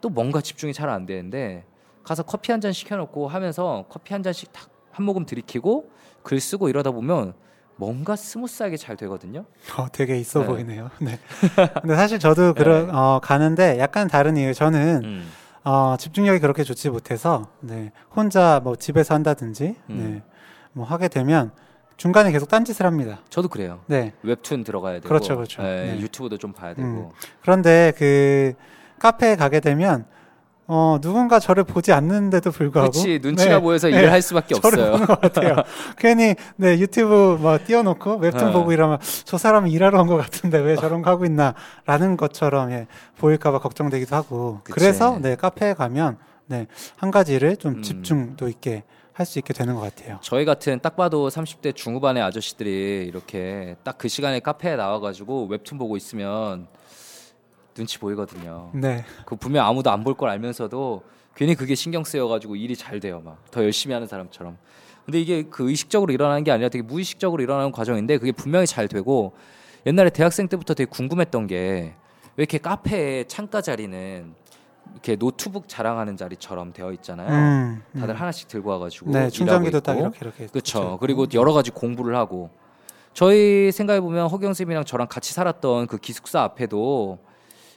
또 0.00 0.08
뭔가 0.08 0.40
집중이 0.40 0.72
잘 0.72 0.88
안 0.88 1.06
되는데 1.06 1.64
가서 2.02 2.22
커피 2.22 2.52
한 2.52 2.60
잔 2.60 2.72
시켜놓고 2.72 3.28
하면서 3.28 3.84
커피 3.88 4.12
한 4.12 4.22
잔씩 4.22 4.52
탁 4.52 4.78
한 4.78 5.04
모금 5.04 5.26
들이키고 5.26 5.90
글 6.22 6.40
쓰고 6.40 6.68
이러다 6.68 6.90
보면 6.90 7.34
뭔가 7.76 8.16
smooth하게 8.16 8.76
잘 8.78 8.96
되거든요. 8.96 9.44
어, 9.76 9.86
되게 9.92 10.18
있어 10.18 10.40
네. 10.40 10.46
보이네요. 10.46 10.90
네. 11.00 11.18
근데 11.82 11.94
사실 11.94 12.18
저도 12.18 12.54
그런 12.54 12.94
어, 12.94 13.20
가는데 13.22 13.78
약간 13.78 14.08
다른 14.08 14.36
이유. 14.36 14.54
저는 14.54 15.02
음. 15.04 15.28
어, 15.64 15.96
집중력이 15.98 16.38
그렇게 16.40 16.62
좋지 16.64 16.90
못해서 16.90 17.48
네. 17.60 17.92
혼자 18.14 18.60
뭐 18.62 18.76
집에서 18.76 19.14
한다든지 19.14 19.76
음. 19.90 20.22
네. 20.24 20.32
뭐 20.72 20.86
하게 20.86 21.08
되면 21.08 21.50
중간에 21.96 22.30
계속 22.30 22.48
딴짓을 22.48 22.84
합니다. 22.86 23.20
저도 23.30 23.48
그래요. 23.48 23.80
네. 23.86 24.12
웹툰 24.22 24.64
들어가야 24.64 24.94
되고, 24.96 25.08
그렇죠, 25.08 25.34
그렇죠. 25.36 25.62
예, 25.62 25.94
네. 25.94 26.00
유튜브도 26.00 26.36
좀 26.38 26.52
봐야 26.52 26.74
되고. 26.74 26.86
음. 26.86 27.08
그런데 27.42 27.92
그 27.96 28.52
카페에 28.98 29.36
가게 29.36 29.60
되면 29.60 30.04
어 30.68 30.98
누군가 31.00 31.38
저를 31.38 31.62
보지 31.62 31.92
않는데도 31.92 32.50
불구하고 32.50 32.90
그렇지 32.90 33.20
눈치가 33.22 33.56
네, 33.56 33.60
보여서 33.60 33.88
네, 33.88 33.98
일을 33.98 34.10
할 34.10 34.20
수밖에 34.20 34.56
저를 34.56 34.80
없어요. 34.80 34.92
보는 34.92 35.06
것 35.06 35.20
같아요. 35.20 35.56
괜히 35.96 36.34
네 36.56 36.78
유튜브 36.80 37.38
뭐 37.40 37.56
띄워놓고 37.64 38.16
웹툰 38.16 38.46
네. 38.48 38.52
보고 38.52 38.72
이러면 38.72 38.98
저 39.24 39.38
사람이 39.38 39.70
일하러 39.70 40.00
온 40.00 40.08
것 40.08 40.16
같은데 40.16 40.58
왜 40.58 40.74
저런 40.74 41.02
거 41.02 41.10
하고 41.10 41.24
있나라는 41.24 42.16
것처럼 42.16 42.72
예, 42.72 42.88
보일까봐 43.18 43.60
걱정되기도 43.60 44.16
하고 44.16 44.60
그치. 44.64 44.74
그래서 44.80 45.18
네 45.22 45.36
카페에 45.36 45.74
가면 45.74 46.18
네한 46.46 47.10
가지를 47.12 47.56
좀 47.58 47.74
음. 47.76 47.82
집중도 47.82 48.48
있게 48.48 48.82
할 49.16 49.24
수 49.24 49.38
있게 49.38 49.54
되는 49.54 49.74
것 49.74 49.80
같아요. 49.80 50.18
저희 50.20 50.44
같은 50.44 50.78
딱 50.82 50.94
봐도 50.94 51.28
30대 51.28 51.74
중후반의 51.74 52.22
아저씨들이 52.22 53.06
이렇게 53.08 53.76
딱 53.82 53.96
그 53.96 54.08
시간에 54.08 54.40
카페에 54.40 54.76
나와가지고 54.76 55.46
웹툰 55.46 55.78
보고 55.78 55.96
있으면 55.96 56.66
눈치 57.74 57.98
보이거든요. 57.98 58.70
네, 58.74 59.04
그 59.24 59.36
분명 59.36 59.66
아무도 59.66 59.90
안 59.90 60.04
볼 60.04 60.14
걸 60.14 60.28
알면서도 60.28 61.02
괜히 61.34 61.54
그게 61.54 61.74
신경 61.74 62.04
쓰여가지고 62.04 62.56
일이 62.56 62.76
잘 62.76 63.00
돼요. 63.00 63.22
막 63.24 63.38
더 63.50 63.62
열심히 63.64 63.94
하는 63.94 64.06
사람처럼. 64.06 64.58
근데 65.06 65.18
이게 65.20 65.44
그 65.44 65.70
의식적으로 65.70 66.12
일어나는 66.12 66.44
게 66.44 66.50
아니라 66.50 66.68
되게 66.68 66.82
무의식적으로 66.82 67.42
일어나는 67.42 67.72
과정인데 67.72 68.18
그게 68.18 68.32
분명히 68.32 68.66
잘 68.66 68.86
되고 68.88 69.34
옛날에 69.86 70.10
대학생 70.10 70.46
때부터 70.48 70.74
되게 70.74 70.90
궁금했던 70.90 71.46
게 71.46 71.94
왜 72.38 72.42
이렇게 72.42 72.58
카페에 72.58 73.24
창가 73.24 73.62
자리는 73.62 74.34
이렇게 74.92 75.16
노트북 75.16 75.68
자랑하는 75.68 76.16
자리처럼 76.16 76.72
되어 76.72 76.92
있잖아요. 76.92 77.28
음, 77.28 77.82
음. 77.94 78.00
다들 78.00 78.14
하나씩 78.14 78.48
들고 78.48 78.70
와가지고 78.70 79.10
네 79.10 79.30
충전기도 79.30 79.80
딱. 79.80 79.98
이렇게 79.98 80.18
이렇게 80.20 80.46
그렇죠. 80.46 80.98
그리고 81.00 81.26
여러 81.34 81.52
가지 81.52 81.70
공부를 81.70 82.16
하고 82.16 82.50
저희 83.12 83.72
생각해 83.72 84.00
보면 84.00 84.28
허경 84.28 84.52
쌤이랑 84.54 84.84
저랑 84.84 85.08
같이 85.08 85.32
살았던 85.32 85.86
그 85.86 85.98
기숙사 85.98 86.42
앞에도 86.42 87.18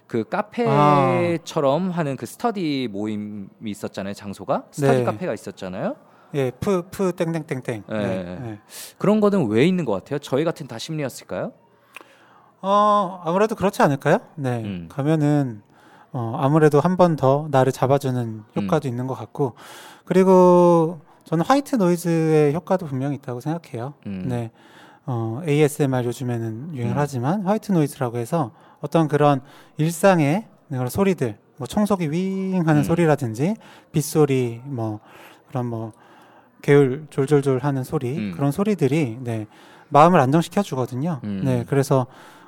그 0.07 0.23
카페처럼 0.23 1.91
하는 1.91 2.17
그 2.17 2.25
스터디 2.25 2.89
모임이 2.91 3.47
있었잖아요. 3.63 4.13
장소가 4.13 4.63
스터디 4.71 4.97
네. 4.99 5.03
카페가 5.03 5.33
있었잖아요. 5.33 5.95
예, 6.35 6.51
프, 6.51 6.83
프, 6.91 7.11
땡땡땡땡. 7.13 7.63
네. 7.63 7.83
네. 7.97 8.39
네. 8.39 8.59
그런 8.97 9.19
거는 9.19 9.47
왜 9.47 9.65
있는 9.65 9.85
것 9.85 9.93
같아요? 9.93 10.19
저희 10.19 10.43
같은 10.43 10.67
다 10.67 10.77
심리였을까요? 10.77 11.53
어, 12.61 13.21
아무래도 13.23 13.55
그렇지 13.55 13.81
않을까요? 13.81 14.19
네. 14.35 14.61
음. 14.63 14.89
가면은, 14.91 15.61
어, 16.11 16.35
아무래도 16.39 16.79
한 16.79 16.97
번 16.97 17.15
더 17.15 17.47
나를 17.51 17.71
잡아주는 17.71 18.43
효과도 18.55 18.87
음. 18.87 18.89
있는 18.89 19.07
것 19.07 19.13
같고, 19.15 19.53
그리고 20.05 20.99
저는 21.25 21.45
white 21.45 21.75
noise의 21.75 22.53
효과도 22.53 22.85
분명히 22.87 23.15
있다고 23.17 23.39
생각해요. 23.41 23.93
음. 24.07 24.25
네. 24.27 24.51
어, 25.05 25.41
ASMR 25.47 26.03
요즘에는 26.05 26.75
유행을 26.75 26.93
음. 26.95 26.97
하지만, 26.99 27.41
white 27.45 27.71
noise라고 27.71 28.17
해서 28.17 28.51
어떤 28.81 29.07
그런 29.07 29.41
일상의 29.77 30.45
그런 30.69 30.87
소리들, 30.89 31.37
뭐 31.57 31.67
청소기 31.67 32.11
윙 32.11 32.67
하는 32.67 32.81
음. 32.81 32.83
소리라든지, 32.83 33.55
빗소리, 33.91 34.61
뭐, 34.65 34.99
그런 35.47 35.65
뭐, 35.65 35.91
개울 36.61 37.07
졸졸졸 37.09 37.59
하는 37.59 37.83
소리, 37.83 38.17
음. 38.17 38.31
그런 38.35 38.51
소리들이, 38.51 39.17
네, 39.21 39.47
마음을 39.89 40.19
안정시켜 40.19 40.61
주거든요. 40.61 41.19
음. 41.23 41.41
네, 41.43 41.65
그래서, 41.67 42.05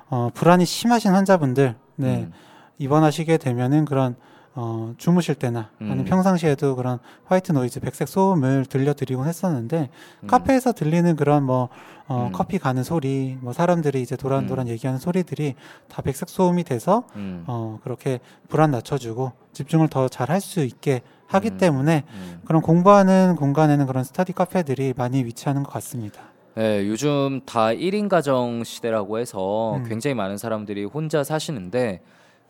어, 0.08 0.30
불안이 0.34 0.64
심하신 0.64 1.12
환자분들, 1.12 1.74
네, 1.96 2.16
음. 2.24 2.32
입원하시게 2.82 3.38
되면은 3.38 3.84
그런 3.84 4.16
어, 4.54 4.92
주무실 4.98 5.34
때나 5.34 5.70
아니면 5.80 6.00
음. 6.00 6.04
평상시에도 6.04 6.76
그런 6.76 6.98
white 7.24 7.52
noise, 7.52 7.80
백색 7.80 8.06
소음을 8.06 8.66
들려드리곤 8.66 9.26
했었는데 9.26 9.88
음. 10.20 10.26
카페에서 10.26 10.72
들리는 10.72 11.16
그런 11.16 11.44
뭐 11.44 11.70
어, 12.06 12.26
음. 12.26 12.32
커피 12.32 12.58
가는 12.58 12.82
소리, 12.82 13.38
뭐 13.40 13.54
사람들이 13.54 14.02
이제 14.02 14.14
도란도란 14.14 14.68
얘기하는 14.68 15.00
소리들이 15.00 15.54
다 15.88 16.02
백색 16.02 16.28
소음이 16.28 16.64
돼서 16.64 17.04
음. 17.16 17.44
어, 17.46 17.78
그렇게 17.82 18.20
불안 18.50 18.72
낮춰주고 18.72 19.32
집중을 19.54 19.88
더 19.88 20.08
잘 20.08 20.28
할 20.28 20.40
수 20.42 20.60
있게 20.60 21.00
하기 21.28 21.52
음. 21.52 21.56
때문에 21.56 22.04
음. 22.12 22.40
그런 22.44 22.60
공부하는 22.60 23.36
공간에는 23.36 23.86
그런 23.86 24.04
스터디 24.04 24.34
카페들이 24.34 24.92
많이 24.98 25.24
위치하는 25.24 25.62
것 25.62 25.72
같습니다. 25.72 26.20
네, 26.56 26.86
요즘 26.86 27.40
다 27.46 27.68
1인 27.68 28.10
가정 28.10 28.64
시대라고 28.64 29.18
해서 29.18 29.76
음. 29.76 29.84
굉장히 29.88 30.12
많은 30.14 30.36
사람들이 30.36 30.84
혼자 30.84 31.24
사시는데 31.24 32.02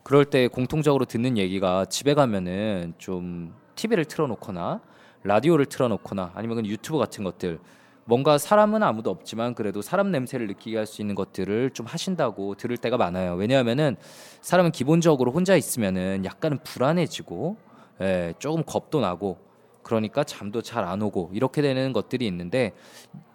그럴 0.03 0.25
때 0.25 0.47
공통적으로 0.47 1.05
듣는 1.05 1.37
얘기가 1.37 1.85
집에 1.85 2.13
가면은 2.13 2.93
좀 2.97 3.53
TV를 3.75 4.05
틀어놓거나 4.05 4.81
라디오를 5.23 5.65
틀어놓거나 5.65 6.31
아니면 6.35 6.65
유튜브 6.65 6.97
같은 6.97 7.23
것들 7.23 7.59
뭔가 8.05 8.37
사람은 8.37 8.83
아무도 8.83 9.09
없지만 9.09 9.55
그래도 9.55 9.81
사람 9.81 10.11
냄새를 10.11 10.47
느끼게 10.47 10.75
할 10.75 10.85
수 10.85 11.01
있는 11.01 11.15
것들을 11.15 11.69
좀 11.69 11.85
하신다고 11.85 12.55
들을 12.55 12.75
때가 12.75 12.97
많아요. 12.97 13.35
왜냐하면은 13.35 13.95
사람은 14.41 14.71
기본적으로 14.71 15.31
혼자 15.31 15.55
있으면은 15.55 16.25
약간은 16.25 16.59
불안해지고 16.63 17.55
예, 18.01 18.33
조금 18.39 18.63
겁도 18.63 18.99
나고 18.99 19.37
그러니까 19.83 20.25
잠도 20.25 20.61
잘 20.61 20.83
안 20.83 21.01
오고 21.01 21.31
이렇게 21.33 21.61
되는 21.61 21.93
것들이 21.93 22.27
있는데 22.27 22.73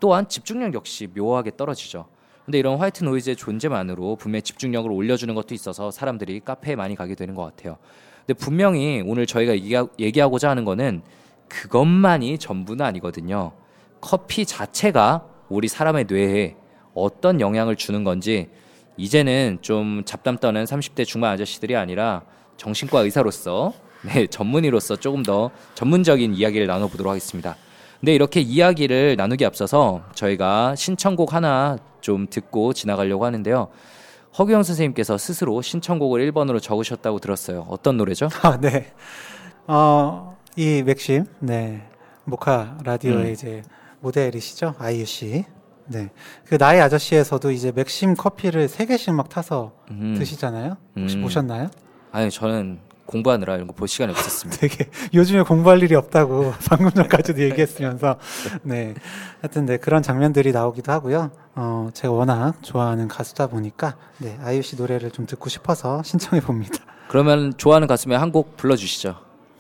또한 0.00 0.28
집중력 0.28 0.74
역시 0.74 1.08
묘하게 1.14 1.52
떨어지죠. 1.56 2.06
근데 2.48 2.60
이런 2.60 2.78
화이트 2.78 3.04
노이즈의 3.04 3.36
존재만으로 3.36 4.16
분명히 4.16 4.40
집중력을 4.40 4.90
올려주는 4.90 5.34
것도 5.34 5.54
있어서 5.54 5.90
사람들이 5.90 6.40
카페에 6.40 6.76
많이 6.76 6.94
가게 6.94 7.14
되는 7.14 7.34
것 7.34 7.42
같아요. 7.42 7.76
근데 8.26 8.32
분명히 8.32 9.02
오늘 9.04 9.26
저희가 9.26 9.52
얘기하, 9.52 9.86
얘기하고자 9.98 10.48
하는 10.48 10.64
거는 10.64 11.02
그것만이 11.48 12.38
전부는 12.38 12.86
아니거든요. 12.86 13.52
커피 14.00 14.46
자체가 14.46 15.26
우리 15.50 15.68
사람의 15.68 16.06
뇌에 16.08 16.56
어떤 16.94 17.42
영향을 17.42 17.76
주는 17.76 18.02
건지 18.02 18.48
이제는 18.96 19.58
좀 19.60 20.02
잡담 20.06 20.38
떠는 20.38 20.64
30대 20.64 21.04
중반 21.04 21.32
아저씨들이 21.32 21.76
아니라 21.76 22.22
정신과 22.56 23.00
의사로서 23.00 23.74
네, 24.06 24.26
전문의로서 24.26 24.96
조금 24.96 25.22
더 25.22 25.50
전문적인 25.74 26.34
이야기를 26.34 26.66
나눠보도록 26.66 27.10
하겠습니다. 27.10 27.56
근데 28.00 28.14
이렇게 28.14 28.40
이야기를 28.40 29.16
나누기 29.16 29.44
앞서서 29.44 30.02
저희가 30.14 30.76
신청곡 30.76 31.34
하나 31.34 31.78
좀 32.00 32.26
듣고 32.28 32.72
지나가려고 32.72 33.24
하는데요. 33.24 33.68
허규영 34.38 34.62
선생님께서 34.62 35.18
스스로 35.18 35.60
신청곡을 35.62 36.30
1번으로 36.30 36.62
적으셨다고 36.62 37.18
들었어요. 37.18 37.66
어떤 37.68 37.96
노래죠? 37.96 38.28
아, 38.42 38.58
네. 38.60 38.92
어, 39.66 40.36
이 40.56 40.82
맥심, 40.84 41.24
네. 41.40 41.88
모카 42.24 42.78
라디오의 42.84 43.26
음. 43.26 43.32
이제 43.32 43.62
모델이시죠? 44.00 44.74
아이유 44.78 45.04
씨. 45.04 45.44
네. 45.86 46.10
그 46.44 46.56
나의 46.56 46.80
아저씨에서도 46.82 47.50
이제 47.50 47.72
맥심 47.74 48.14
커피를 48.14 48.68
세 48.68 48.86
개씩 48.86 49.14
막 49.14 49.28
타서 49.28 49.72
음. 49.90 50.14
드시잖아요. 50.16 50.76
혹시 50.96 51.16
음. 51.16 51.22
보셨나요? 51.22 51.68
아니 52.12 52.30
저는 52.30 52.78
공부하느라 53.08 53.54
이런 53.56 53.66
거 53.66 53.72
볼 53.72 53.88
시간이 53.88 54.12
없었습니다. 54.12 54.60
되게 54.60 54.90
요즘에 55.14 55.42
공부할 55.42 55.82
일이 55.82 55.94
없다고 55.94 56.52
방금 56.68 56.90
전까지도 56.90 57.40
얘기했으면서 57.42 58.16
네. 58.62 58.94
하여튼 59.40 59.66
네, 59.66 59.76
그런 59.78 60.02
장면들이 60.02 60.52
나오기도 60.52 60.92
하고요. 60.92 61.30
어, 61.54 61.88
제가 61.94 62.12
워낙 62.12 62.54
좋아하는 62.62 63.08
가수다 63.08 63.46
보니까 63.48 63.96
네, 64.18 64.38
아이유 64.42 64.62
씨 64.62 64.76
노래를 64.76 65.10
좀 65.10 65.26
듣고 65.26 65.48
싶어서 65.48 66.02
신청해 66.02 66.42
봅니다. 66.42 66.76
그러면 67.08 67.54
좋아하는 67.56 67.88
가수의 67.88 68.18
한곡 68.18 68.56
불러주시죠. 68.56 69.16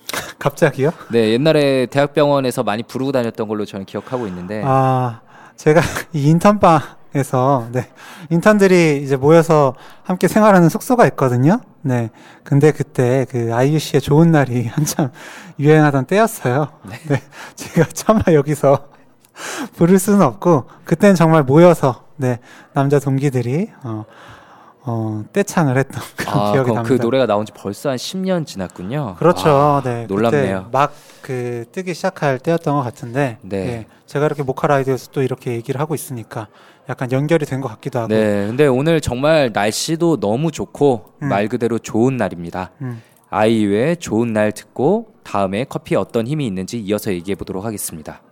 갑자기요? 0.38 0.90
네, 1.10 1.30
옛날에 1.32 1.86
대학병원에서 1.86 2.62
많이 2.62 2.82
부르고 2.82 3.12
다녔던 3.12 3.48
걸로 3.48 3.64
저는 3.64 3.86
기억하고 3.86 4.26
있는데 4.28 4.62
아, 4.64 5.20
제가 5.58 5.82
이 6.14 6.30
인턴방에서, 6.30 7.68
네, 7.72 7.90
인턴들이 8.30 9.02
이제 9.02 9.16
모여서 9.16 9.74
함께 10.04 10.28
생활하는 10.28 10.68
숙소가 10.68 11.04
있거든요. 11.08 11.60
네. 11.82 12.10
근데 12.44 12.72
그때 12.72 13.26
그 13.28 13.50
아이유 13.52 13.78
씨의 13.78 14.00
좋은 14.00 14.30
날이 14.30 14.66
한참 14.72 15.10
유행하던 15.58 16.06
때였어요. 16.06 16.68
네. 17.08 17.20
제가 17.56 17.88
차마 17.92 18.22
여기서 18.32 18.88
부를 19.76 19.98
수는 19.98 20.22
없고, 20.22 20.66
그때는 20.84 21.16
정말 21.16 21.42
모여서, 21.42 22.04
네, 22.16 22.38
남자 22.72 23.00
동기들이, 23.00 23.70
어, 23.82 24.04
어, 24.88 25.22
떼창을 25.32 25.76
했던 25.76 26.02
그런 26.16 26.34
아, 26.34 26.52
기억이 26.52 26.70
그럼 26.70 26.76
납니다. 26.76 26.96
그 26.96 27.02
노래가 27.02 27.26
나온 27.26 27.44
지 27.44 27.52
벌써 27.52 27.90
한 27.90 27.96
10년 27.96 28.46
지났군요. 28.46 29.16
그렇죠. 29.18 29.48
아, 29.50 29.82
네. 29.84 30.06
놀랍네요. 30.08 30.68
막 30.72 30.92
그 31.20 31.66
뜨기 31.72 31.92
시작할 31.92 32.38
때였던 32.38 32.74
것 32.74 32.82
같은데. 32.82 33.36
네. 33.42 33.64
네, 33.64 33.86
제가 34.06 34.24
이렇게 34.24 34.42
모카 34.42 34.66
라이드에서 34.66 35.10
또 35.12 35.20
이렇게 35.20 35.52
얘기를 35.52 35.78
하고 35.78 35.94
있으니까 35.94 36.48
약간 36.88 37.12
연결이 37.12 37.44
된 37.44 37.60
것 37.60 37.68
같기도 37.68 37.98
하고. 37.98 38.08
네, 38.08 38.46
근데 38.46 38.66
오늘 38.66 39.02
정말 39.02 39.50
날씨도 39.52 40.20
너무 40.20 40.50
좋고 40.50 41.04
음. 41.22 41.28
말 41.28 41.48
그대로 41.48 41.78
좋은 41.78 42.16
날입니다. 42.16 42.70
음. 42.80 43.02
아이유의 43.28 43.98
좋은 43.98 44.32
날 44.32 44.52
듣고 44.52 45.08
다음에 45.22 45.64
커피에 45.64 45.98
어떤 45.98 46.26
힘이 46.26 46.46
있는지 46.46 46.78
이어서 46.78 47.12
얘기해 47.12 47.34
보도록 47.34 47.66
하겠습니다. 47.66 48.22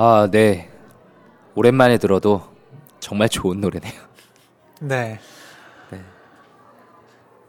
아, 0.00 0.28
네. 0.30 0.70
오랜만에 1.56 1.98
들어도 1.98 2.40
정말 3.00 3.28
좋은 3.28 3.60
노래네요. 3.60 4.00
네. 4.82 5.18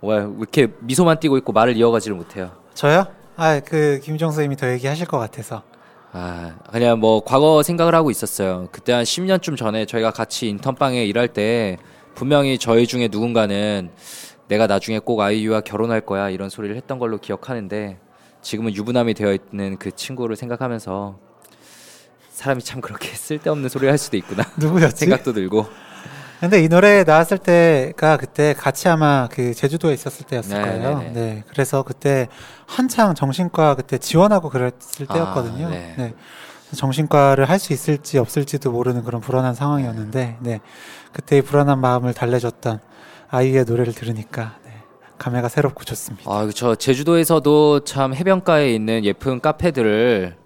와, 0.01 0.15
왜 0.15 0.23
이렇게 0.23 0.67
미소만 0.79 1.19
띄고 1.19 1.37
있고 1.37 1.53
말을 1.53 1.77
이어가지를 1.77 2.17
못해요. 2.17 2.51
저요? 2.73 3.05
아, 3.35 3.59
그 3.59 3.99
김종 4.01 4.31
선생님이 4.31 4.55
더 4.55 4.71
얘기하실 4.71 5.05
것 5.05 5.19
같아서. 5.19 5.61
아, 6.11 6.55
그냥 6.71 6.99
뭐 6.99 7.23
과거 7.23 7.61
생각을 7.61 7.93
하고 7.93 8.09
있었어요. 8.09 8.67
그때 8.71 8.93
한 8.93 9.03
10년쯤 9.03 9.55
전에 9.55 9.85
저희가 9.85 10.09
같이 10.09 10.49
인턴방에 10.49 11.05
일할 11.05 11.27
때 11.27 11.77
분명히 12.15 12.57
저희 12.57 12.87
중에 12.87 13.09
누군가는 13.11 13.91
내가 14.47 14.65
나중에 14.65 14.97
꼭 14.97 15.21
아이유와 15.21 15.61
결혼할 15.61 16.01
거야 16.01 16.31
이런 16.31 16.49
소리를 16.49 16.75
했던 16.75 16.97
걸로 16.97 17.19
기억하는데 17.19 17.99
지금은 18.41 18.73
유부남이 18.73 19.13
되어 19.13 19.33
있는 19.33 19.77
그 19.77 19.91
친구를 19.91 20.35
생각하면서 20.35 21.28
사람이 22.39 22.63
참 22.63 22.79
그렇게 22.79 23.09
쓸데없는 23.09 23.67
소리를 23.67 23.91
할 23.91 23.97
수도 23.97 24.15
있구나 24.15 24.43
누구였지? 24.57 24.95
생각도 24.95 25.33
들고 25.33 25.67
근데 26.39 26.63
이 26.63 26.69
노래 26.69 27.03
나왔을 27.03 27.37
때가 27.37 28.15
그때 28.15 28.53
같이 28.57 28.87
아마 28.87 29.27
그 29.29 29.53
제주도에 29.53 29.93
있었을 29.93 30.25
때였을 30.25 30.57
네, 30.57 30.61
거예요. 30.61 30.99
네, 30.99 31.05
네. 31.05 31.11
네. 31.11 31.43
그래서 31.49 31.83
그때 31.83 32.29
한창 32.65 33.13
정신과 33.13 33.75
그때 33.75 33.97
지원하고 33.97 34.49
그랬을 34.49 35.05
아, 35.09 35.13
때였거든요. 35.13 35.69
네. 35.69 35.95
네. 35.97 36.13
정신과를 36.73 37.49
할 37.49 37.59
수 37.59 37.73
있을지 37.73 38.17
없을지도 38.19 38.71
모르는 38.71 39.03
그런 39.03 39.19
불안한 39.19 39.53
상황이었는데, 39.53 40.37
네. 40.39 40.61
그때의 41.11 41.41
불안한 41.41 41.81
마음을 41.81 42.13
달래줬던 42.13 42.79
아이유의 43.31 43.65
노래를 43.65 43.91
들으니까, 43.93 44.55
네. 44.63 44.71
감회가 45.17 45.49
새롭고 45.49 45.83
좋습니다. 45.83 46.31
아, 46.31 46.49
저 46.55 46.75
제주도에서도 46.75 47.83
참 47.83 48.13
해변가에 48.13 48.73
있는 48.73 49.03
예쁜 49.03 49.41
카페들을 49.41 50.37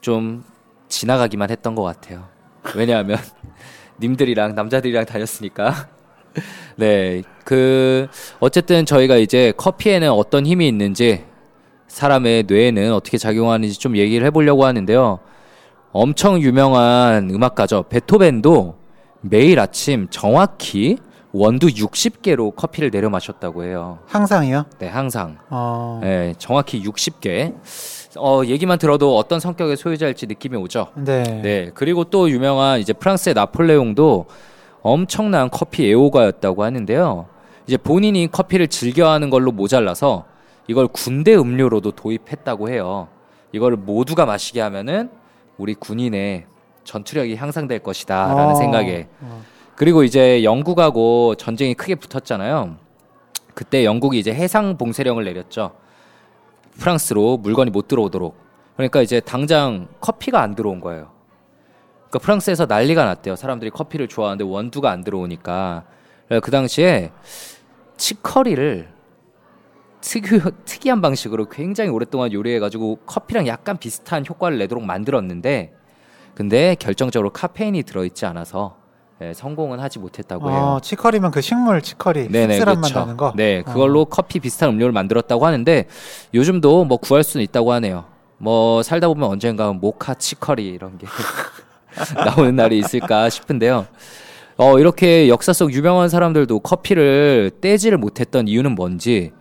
좀 0.00 0.44
지나가기만 0.92 1.50
했던 1.50 1.74
것 1.74 1.82
같아요. 1.82 2.28
왜냐하면 2.76 3.18
님들이랑 4.00 4.54
남자들이랑 4.54 5.06
다녔으니까. 5.06 5.88
네, 6.76 7.22
그 7.44 8.06
어쨌든 8.40 8.86
저희가 8.86 9.16
이제 9.16 9.52
커피에는 9.56 10.10
어떤 10.10 10.46
힘이 10.46 10.68
있는지 10.68 11.24
사람의 11.88 12.44
뇌에는 12.46 12.92
어떻게 12.92 13.18
작용하는지 13.18 13.78
좀 13.78 13.96
얘기를 13.96 14.26
해보려고 14.26 14.64
하는데요. 14.64 15.18
엄청 15.92 16.40
유명한 16.40 17.30
음악가죠. 17.30 17.84
베토벤도 17.88 18.78
매일 19.20 19.60
아침 19.60 20.08
정확히 20.10 20.98
원두 21.32 21.68
60개로 21.68 22.54
커피를 22.54 22.90
내려 22.90 23.08
마셨다고 23.08 23.64
해요. 23.64 23.98
항상이요? 24.06 24.66
네, 24.78 24.88
항상. 24.88 25.38
어, 25.48 26.00
네, 26.02 26.34
정확히 26.38 26.82
60개. 26.82 27.54
어, 28.18 28.42
얘기만 28.44 28.78
들어도 28.78 29.16
어떤 29.16 29.40
성격의 29.40 29.78
소유자일지 29.78 30.26
느낌이 30.26 30.56
오죠. 30.58 30.88
네. 30.94 31.22
네, 31.22 31.70
그리고 31.74 32.04
또 32.04 32.30
유명한 32.30 32.80
이제 32.80 32.92
프랑스의 32.92 33.34
나폴레옹도 33.34 34.26
엄청난 34.82 35.48
커피 35.48 35.88
애호가였다고 35.90 36.64
하는데요. 36.64 37.26
이제 37.66 37.78
본인이 37.78 38.28
커피를 38.30 38.68
즐겨하는 38.68 39.30
걸로 39.30 39.52
모자라서 39.52 40.26
이걸 40.66 40.88
군대 40.88 41.34
음료로도 41.34 41.92
도입했다고 41.92 42.68
해요. 42.68 43.08
이걸 43.52 43.76
모두가 43.76 44.26
마시게 44.26 44.60
하면은 44.60 45.10
우리 45.56 45.74
군인의 45.74 46.44
전투력이 46.84 47.36
향상될 47.36 47.78
것이다라는 47.78 48.44
어, 48.44 48.54
생각에 48.54 49.08
어. 49.20 49.42
그리고 49.76 50.04
이제 50.04 50.44
영국하고 50.44 51.34
전쟁이 51.36 51.74
크게 51.74 51.94
붙었잖아요. 51.96 52.76
그때 53.54 53.84
영국이 53.84 54.18
이제 54.18 54.32
해상 54.32 54.76
봉쇄령을 54.76 55.24
내렸죠. 55.24 55.72
프랑스로 56.78 57.38
물건이 57.38 57.70
못 57.70 57.88
들어오도록. 57.88 58.36
그러니까 58.76 59.02
이제 59.02 59.20
당장 59.20 59.88
커피가 60.00 60.40
안 60.40 60.54
들어온 60.54 60.80
거예요. 60.80 61.10
그러니까 62.08 62.18
프랑스에서 62.20 62.66
난리가 62.66 63.04
났대요. 63.04 63.36
사람들이 63.36 63.70
커피를 63.70 64.08
좋아하는데 64.08 64.44
원두가 64.44 64.90
안 64.90 65.04
들어오니까. 65.04 65.84
그 66.42 66.50
당시에 66.50 67.10
치커리를 67.96 68.88
특유, 70.00 70.40
특이한 70.64 71.00
방식으로 71.00 71.48
굉장히 71.48 71.90
오랫동안 71.90 72.32
요리해가지고 72.32 73.00
커피랑 73.06 73.46
약간 73.46 73.76
비슷한 73.76 74.24
효과를 74.28 74.58
내도록 74.58 74.84
만들었는데 74.84 75.74
근데 76.34 76.74
결정적으로 76.78 77.30
카페인이 77.30 77.82
들어있지 77.82 78.26
않아서 78.26 78.81
예, 79.22 79.34
성공은 79.34 79.78
하지 79.78 79.98
못했다고 79.98 80.50
해요. 80.50 80.58
어, 80.58 80.80
치커리면 80.80 81.30
그 81.30 81.40
식물 81.40 81.80
치커리. 81.80 82.28
네네 82.28 82.54
씁쓸한 82.54 82.76
맛 82.80 82.88
그렇죠. 82.88 82.98
나는 83.00 83.16
거. 83.16 83.32
네 83.36 83.62
그걸로 83.62 84.04
커피 84.04 84.40
비슷한 84.40 84.70
음료를 84.70 84.92
만들었다고 84.92 85.46
하는데 85.46 85.86
요즘도 86.34 86.84
뭐 86.84 86.98
구할 86.98 87.22
수는 87.22 87.44
있다고 87.44 87.72
하네요. 87.74 88.04
뭐 88.38 88.82
살다 88.82 89.06
보면 89.08 89.28
언젠가 89.28 89.72
모카 89.72 90.14
치커리 90.14 90.66
이런 90.66 90.98
게 90.98 91.06
나오는 92.16 92.56
날이 92.56 92.78
있을까 92.78 93.28
싶은데요. 93.30 93.86
어 94.56 94.78
이렇게 94.78 95.28
역사 95.28 95.52
속 95.52 95.72
유명한 95.72 96.08
사람들도 96.08 96.58
커피를 96.60 97.50
떼지를 97.60 97.98
못했던 97.98 98.48
이유는 98.48 98.74
뭔지 98.74 99.32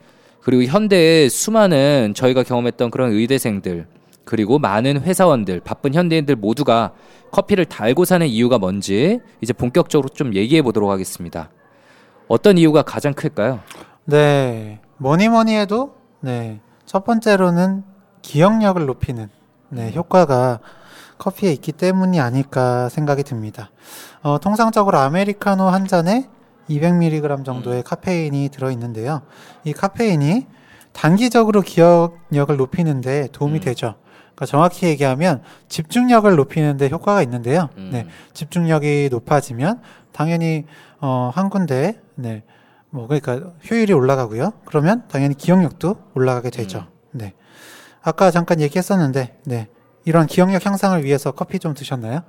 그리고 0.42 0.64
현대의 0.64 1.30
수많은 1.30 2.14
저희가 2.16 2.44
경험했던 2.44 2.92
그런 2.92 3.12
의대생들 3.12 3.88
그리고 4.32 4.60
많은 4.60 5.02
회사원들 5.02 5.60
바쁜 5.60 5.94
현대인들 5.94 6.38
모두가 6.38 6.94
커피를 7.32 7.66
달고 7.66 8.06
사는 8.06 8.26
이유가 8.26 8.58
뭔지 8.58 9.20
이제 9.42 9.52
본격적으로 9.52 10.08
좀 10.08 10.34
얘기해 10.36 10.62
보도록 10.62 10.90
하겠습니다. 10.90 11.50
어떤 12.30 12.58
이유가 12.58 12.82
가장 12.82 13.14
클까요? 13.14 13.60
네. 14.06 14.80
뭐니 15.00 15.28
뭐니 15.28 15.54
해도, 15.54 15.96
네. 16.22 16.62
첫 16.86 17.04
번째로는 17.04 17.84
기억력을 18.22 18.86
높이는, 18.86 19.28
네, 19.68 19.92
효과가 19.94 20.60
커피에 21.18 21.52
있기 21.52 21.74
때문이 21.74 22.22
아닐까 22.22 22.88
생각이 22.88 23.24
듭니다. 23.24 23.70
어, 24.24 24.40
통상적으로 24.40 24.98
아메리카노 24.98 25.64
한 25.66 25.88
잔에 25.88 26.30
200mg 26.70 27.44
정도의 27.44 27.84
카페인이 27.84 28.48
들어있는데요. 28.48 29.24
이 29.66 29.74
카페인이 29.74 30.48
단기적으로 30.94 31.62
기억력을 31.62 32.56
높이는데 32.56 33.28
도움이 33.34 33.60
음. 33.60 33.60
되죠. 33.60 33.96
그러니까 34.42 34.46
정확히 34.46 34.88
얘기하면 34.88 35.44
집중력을 35.70 36.36
높이는데 36.36 36.90
효과가 36.90 37.22
있는데요. 37.22 37.70
음. 37.78 37.90
네, 37.94 38.08
집중력이 38.34 39.10
높아지면 39.12 39.82
당연히 40.12 40.66
어, 41.00 41.32
한 41.34 41.50
군데 41.52 42.02
네, 42.16 42.44
뭐 42.90 43.08
그러니까 43.08 43.52
효율이 43.70 43.94
올라가고요. 43.94 44.54
그러면 44.66 45.04
당연히 45.10 45.36
기억력도 45.36 45.96
올라가게 46.16 46.50
되죠. 46.50 46.88
네, 47.12 47.34
아까 48.02 48.32
잠깐 48.32 48.60
얘기했었는데, 48.62 49.38
네, 49.46 49.68
이런 50.06 50.26
기억력 50.26 50.66
향상을 50.66 51.04
위해서 51.04 51.32
커피 51.32 51.60
좀 51.60 51.76
드셨나요? 51.76 52.22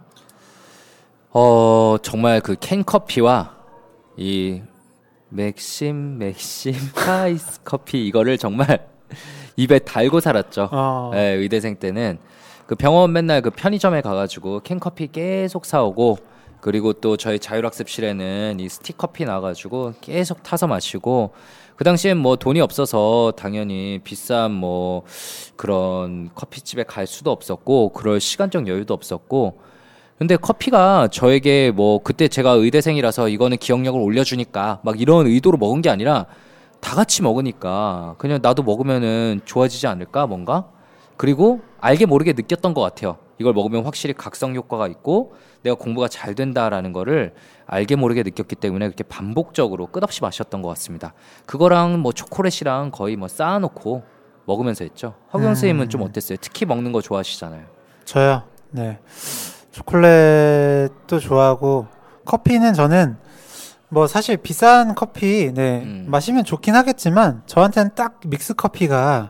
어 1.31 1.97
정말 2.03 2.43
그 2.43 2.57
캔 2.61 2.85
커피와 2.85 3.57
이 4.19 4.61
맥심 5.31 6.19
맥심 6.19 6.75
아이스 7.09 7.61
커피 7.65 8.07
이거를 8.07 8.37
정말 8.37 8.87
입에 9.57 9.79
달고 9.81 10.21
살았죠. 10.21 10.69
어, 10.73 11.11
네, 11.13 11.33
의대생 11.33 11.77
때는 11.77 12.19
그 12.67 12.75
병원 12.75 13.13
맨날 13.13 13.43
그 13.43 13.51
편의점에 13.51 14.01
가가지고 14.01 14.61
캔커피 14.61 15.09
계속 15.13 15.67
사오고 15.67 16.19
그리고 16.61 16.93
또 16.93 17.17
저희 17.17 17.39
자율학습실에는 17.39 18.61
이 18.61 18.69
스틱커피 18.69 19.25
나가지고 19.25 19.95
계속 20.01 20.43
타서 20.43 20.69
마시고 20.69 21.33
그 21.77 21.85
당시엔 21.85 22.17
뭐 22.17 22.37
돈이 22.37 22.61
없어서 22.61 23.33
당연히 23.37 24.01
비싼 24.05 24.53
뭐 24.53 25.03
그런 25.57 26.31
커피집에 26.35 26.85
갈 26.85 27.09
수도 27.09 27.33
없었고 27.33 27.89
그럴 27.91 28.21
시간적 28.21 28.69
여유도 28.69 28.95
없었고 28.95 29.59
근데 30.19 30.37
커피가 30.37 31.09
저에게 31.09 31.73
뭐 31.73 32.01
그때 32.01 32.29
제가 32.29 32.53
의대생이라서 32.53 33.29
이거는 33.29 33.57
기억력을 33.57 34.01
올려주니까 34.01 34.79
막 34.85 35.01
이런 35.01 35.27
의도로 35.27 35.59
먹은 35.59 35.83
게 35.83 35.91
아니라 35.91 36.27
다 36.83 36.97
같이 36.97 37.23
먹으니까 37.23 38.17
그냥 38.19 38.41
나도 38.43 38.65
먹으면은 38.65 39.41
좋아지지 39.45 39.87
않을까 39.87 40.27
뭔가 40.27 40.67
그리고 41.17 41.61
알게 41.81 42.07
모르게 42.07 42.33
느꼈던 42.33 42.75
것 42.75 42.81
같아요. 42.83 43.17
이걸 43.39 43.55
먹으면 43.55 43.85
확실히 43.85 44.13
각성 44.13 44.55
효과가 44.55 44.89
있고 44.89 45.35
내가 45.63 45.77
공부가 45.77 46.09
잘 46.09 46.35
된다라는 46.35 46.93
거를 46.93 47.35
알게 47.67 47.97
모르게 47.97 48.25
느꼈기 48.25 48.57
때문에 48.57 48.87
그렇게 48.87 49.05
반복적으로 49.05 49.87
끝없이 49.87 50.21
마셨던 50.23 50.61
것 50.61 50.69
같습니다. 50.71 51.15
그거랑 51.47 52.01
뭐 52.01 52.13
초콜릿이랑 52.13 52.91
거의 52.91 53.17
뭐 53.17 53.29
쌓아놓고 53.29 54.03
먹으면서 54.45 54.85
했죠. 54.85 55.15
허경 55.33 55.43
음. 55.43 55.55
선생님은 55.55 55.89
좀 55.89 56.03
어땠어요? 56.03 56.37
특히 56.41 56.67
먹는 56.67 56.91
거 56.91 57.01
좋아하시잖아요. 57.01 57.65
저요. 58.05 58.43
네, 58.71 58.99
초콜릿도 59.71 61.21
좋아하고 61.21 61.87
커피는 62.25 62.75
저는 62.75 63.17
뭐 63.93 64.07
사실 64.07 64.39
비싼 64.39 64.95
커피 64.95 65.53
네 65.53 65.83
음. 65.85 66.07
마시면 66.09 66.45
좋긴 66.45 66.75
하겠지만 66.75 67.43
저한테는 67.45 67.91
딱 67.95 68.21
믹스 68.25 68.55
커피가 68.55 69.29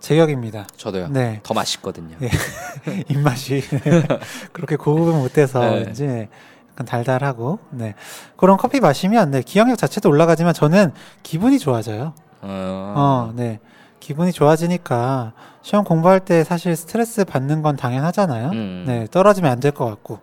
제격입니다. 0.00 0.66
저도요. 0.78 1.08
네. 1.08 1.40
더 1.42 1.52
맛있거든요. 1.52 2.16
예. 2.22 2.30
입맛이 3.10 3.62
그렇게 4.54 4.76
고급은 4.76 5.18
못 5.18 5.34
돼서 5.34 5.60
네. 5.60 5.80
그런지 5.80 6.28
약간 6.72 6.86
달달하고 6.86 7.58
네 7.68 7.94
그런 8.38 8.56
커피 8.56 8.80
마시면 8.80 9.30
네 9.32 9.42
기억력 9.42 9.76
자체도 9.76 10.08
올라가지만 10.08 10.54
저는 10.54 10.92
기분이 11.22 11.58
좋아져요. 11.58 12.14
어, 12.40 12.94
어, 12.96 13.32
네 13.36 13.60
기분이 14.00 14.32
좋아지니까 14.32 15.34
시험 15.68 15.84
공부할 15.84 16.20
때 16.20 16.44
사실 16.44 16.74
스트레스 16.74 17.26
받는 17.26 17.60
건 17.60 17.76
당연하잖아요. 17.76 18.48
음. 18.52 18.84
네, 18.86 19.06
떨어지면 19.10 19.52
안 19.52 19.60
될 19.60 19.70
것 19.72 19.84
같고 19.84 20.20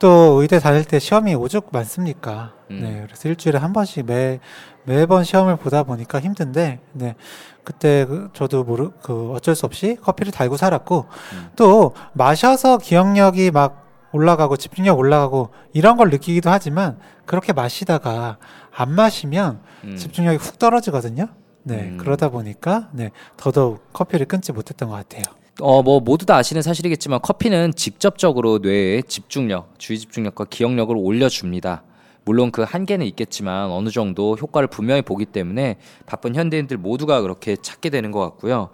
또 0.00 0.40
의대 0.42 0.58
다닐 0.58 0.84
때 0.84 0.98
시험이 0.98 1.36
오죽 1.36 1.68
많습니까? 1.70 2.54
음. 2.72 2.80
네, 2.82 3.02
그래서 3.06 3.28
일주일에 3.28 3.56
한 3.58 3.72
번씩 3.72 4.06
매 4.06 4.40
매번 4.82 5.22
시험을 5.22 5.54
보다 5.58 5.84
보니까 5.84 6.18
힘든데, 6.18 6.80
네, 6.94 7.14
그때 7.62 8.04
그 8.04 8.30
저도 8.32 8.64
모르 8.64 8.90
그 9.00 9.30
어쩔 9.32 9.54
수 9.54 9.64
없이 9.64 9.96
커피를 10.02 10.32
달고 10.32 10.56
살았고 10.56 11.06
음. 11.34 11.50
또 11.54 11.94
마셔서 12.14 12.78
기억력이 12.78 13.52
막 13.52 13.86
올라가고 14.10 14.56
집중력 14.56 14.98
올라가고 14.98 15.50
이런 15.72 15.96
걸 15.98 16.10
느끼기도 16.10 16.50
하지만 16.50 16.98
그렇게 17.26 17.52
마시다가 17.52 18.38
안 18.74 18.90
마시면 18.90 19.60
음. 19.84 19.96
집중력이 19.96 20.38
훅 20.38 20.58
떨어지거든요. 20.58 21.28
네, 21.62 21.90
음. 21.90 21.96
그러다 21.98 22.30
보니까 22.30 22.88
네 22.92 23.10
더더욱 23.36 23.92
커피를 23.92 24.26
끊지 24.26 24.52
못했던 24.52 24.88
것 24.88 24.96
같아요. 24.96 25.22
어, 25.60 25.82
뭐 25.82 26.00
모두 26.00 26.24
다 26.26 26.36
아시는 26.36 26.62
사실이겠지만 26.62 27.20
커피는 27.20 27.74
직접적으로 27.74 28.58
뇌의 28.58 29.02
집중력, 29.04 29.78
주의 29.78 29.98
집중력과 29.98 30.46
기억력을 30.46 30.94
올려줍니다. 30.96 31.82
물론 32.24 32.50
그 32.50 32.62
한계는 32.62 33.06
있겠지만 33.06 33.70
어느 33.70 33.88
정도 33.90 34.36
효과를 34.36 34.68
분명히 34.68 35.02
보기 35.02 35.26
때문에 35.26 35.78
바쁜 36.06 36.34
현대인들 36.34 36.76
모두가 36.76 37.22
그렇게 37.22 37.56
찾게 37.56 37.90
되는 37.90 38.10
것 38.10 38.20
같고요. 38.20 38.70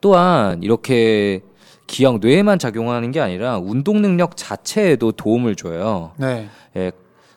또한 0.00 0.62
이렇게 0.62 1.40
기억 1.86 2.18
뇌에만 2.18 2.58
작용하는 2.58 3.12
게 3.12 3.20
아니라 3.20 3.58
운동 3.58 4.02
능력 4.02 4.36
자체에도 4.36 5.12
도움을 5.12 5.54
줘요. 5.54 6.12
네, 6.16 6.48
예, 6.76 6.92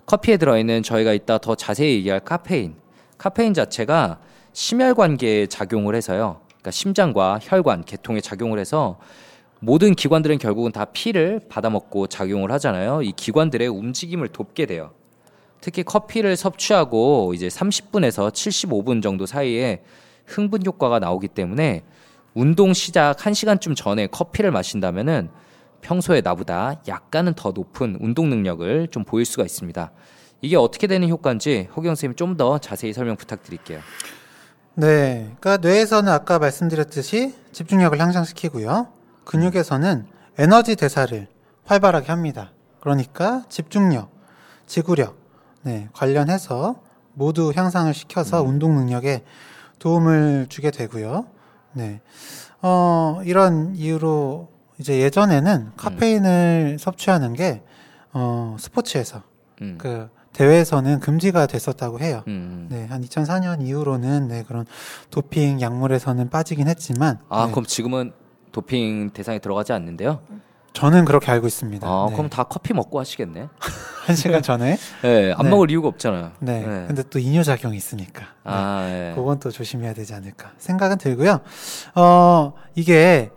커피에 0.06 0.38
들어있는 0.38 0.84
저희가 0.84 1.14
이따 1.14 1.38
더 1.38 1.56
자세히 1.56 1.96
얘기할 1.98 2.22
카페인. 2.22 2.76
카페인 3.18 3.54
자체가 3.54 4.20
심혈관계에 4.54 5.48
작용을 5.48 5.96
해서요. 5.96 6.42
그러니까 6.48 6.72
심장과 6.72 7.40
혈관, 7.42 7.84
계통에 7.86 8.22
작용을 8.22 8.60
해서 8.60 9.00
모든 9.60 9.94
기관들은 9.94 10.38
결국은 10.38 10.72
다 10.72 10.86
피를 10.86 11.42
받아먹고 11.50 12.08
작용을 12.08 12.52
하잖아요. 12.54 13.02
이 13.02 13.12
기관들의 13.12 13.68
움직임을 13.68 14.30
돕게 14.30 14.66
돼요. 14.66 14.92
특히 15.62 15.84
커피를 15.84 16.36
섭취하고 16.38 17.34
이제 17.34 17.48
30분에서 17.48 18.32
75분 18.32 19.02
정도 19.02 19.26
사이에 19.26 19.84
흥분 20.26 20.66
효과가 20.66 21.00
나오기 21.00 21.28
때문에 21.30 21.84
운동 22.34 22.74
시작 22.74 23.18
1시간쯤 23.18 23.76
전에 23.76 24.08
커피를 24.08 24.52
마신다면은 24.52 25.30
평소에 25.82 26.22
나보다 26.22 26.82
약간은 26.88 27.34
더 27.34 27.52
높은 27.52 27.98
운동 28.00 28.30
능력을 28.30 28.88
좀 28.92 29.04
보일 29.04 29.26
수가 29.26 29.44
있습니다. 29.44 29.92
이게 30.42 30.56
어떻게 30.56 30.88
되는 30.88 31.10
효과인지 31.10 31.68
허경 31.76 31.96
선생님 31.96 32.16
좀 32.16 32.38
더 32.38 32.58
자세히 32.60 32.94
설명 32.94 33.18
부탁드릴게요. 33.18 33.80
네, 34.80 35.36
그러니까 35.42 35.58
뇌에서는 35.58 36.10
아까 36.10 36.40
말씀드렸듯이 36.40 37.36
집중력을 37.52 38.00
향상시키고요. 38.00 38.88
근육에서는 39.26 40.06
에너지 40.38 40.78
대사를 40.78 41.28
활발하게 41.66 42.08
합니다. 42.08 42.54
그러니까 42.80 43.44
집중력, 43.50 44.10
지구력, 44.68 45.18
네, 45.64 45.90
관련해서 45.92 46.82
모두 47.14 47.52
향상을 47.54 47.94
시켜서 47.94 48.42
운동 48.42 48.76
능력에 48.76 49.26
도움을 49.80 50.46
주게 50.48 50.72
되고요. 50.72 51.26
네, 51.74 52.00
어, 52.62 53.20
이런 53.26 53.76
이유로 53.76 54.48
이제 54.78 55.02
예전에는 55.02 55.74
카페인을 55.76 56.78
섭취하는 56.80 57.34
게 57.34 57.64
어, 58.14 58.56
스포츠에서 58.58 59.24
음. 59.62 59.76
그 59.78 60.10
대회에서는 60.34 61.00
금지가 61.00 61.48
됐었다고 61.48 62.00
해요. 62.00 62.24
음. 62.28 62.68
네, 62.70 62.86
한 62.86 63.02
2004년 63.02 63.62
이후로는 63.66 64.28
네, 64.28 64.44
그런 64.48 64.66
도핑 65.10 65.60
약물에서는 65.62 66.30
빠지긴 66.30 66.68
했지만 66.68 67.20
아, 67.30 67.46
네, 67.46 67.52
그럼 67.52 67.66
지금은 67.66 68.14
도핑 68.52 69.12
대상에 69.12 69.40
들어가지 69.40 69.74
않는데요? 69.74 70.22
저는 70.74 71.04
그렇게 71.06 71.32
알고 71.32 71.48
있습니다. 71.48 71.88
아, 71.88 72.06
네, 72.10 72.16
그럼 72.16 72.30
다 72.30 72.44
커피 72.44 72.74
먹고 72.74 73.00
하시겠네. 73.00 73.50
한 74.06 74.16
시간 74.16 74.42
전에. 74.42 74.78
네, 75.02 75.34
안 75.36 75.46
네. 75.46 75.50
먹을 75.50 75.70
이유가 75.72 75.88
없잖아요. 75.88 76.32
네. 76.40 76.64
근데 76.88 77.04
또 77.10 77.20
이뇨 77.20 77.44
작용이 77.44 77.76
있으니까. 77.76 78.22
네. 78.22 78.26
아, 78.44 78.88
예. 78.88 79.14
그건 79.16 79.40
또 79.40 79.52
조심해야 79.52 79.94
되지 79.94 80.14
않을까 80.14 80.52
생각은 80.58 80.98
들고요. 81.00 81.42
어, 81.96 82.54
이게 82.76 83.32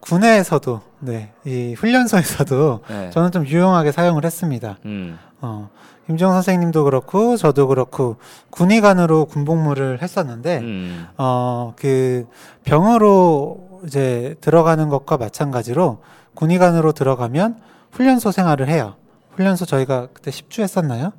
군에서도 0.00 0.80
네, 1.00 1.32
이 1.44 1.74
훈련소에서도 1.74 2.80
네. 2.88 3.10
저는 3.10 3.30
좀 3.30 3.46
유용하게 3.46 3.92
사용을 3.92 4.24
했습니다. 4.24 4.78
음. 4.86 5.18
어, 5.40 5.70
김정 6.10 6.32
선생님도 6.32 6.82
그렇고 6.82 7.36
저도 7.36 7.68
그렇고 7.68 8.16
군의관으로 8.50 9.26
군복무를 9.26 10.02
했었는데 10.02 10.58
음. 10.58 11.06
어, 11.16 11.72
그 11.76 12.26
병으로 12.64 13.80
이제 13.86 14.34
들어가는 14.40 14.88
것과 14.88 15.18
마찬가지로 15.18 15.98
군의관으로 16.34 16.90
들어가면 16.90 17.60
훈련소 17.92 18.32
생활을 18.32 18.68
해요. 18.68 18.96
훈련소 19.36 19.66
저희가 19.66 20.08
그때 20.12 20.32
10주 20.32 20.62
했었나요? 20.62 21.12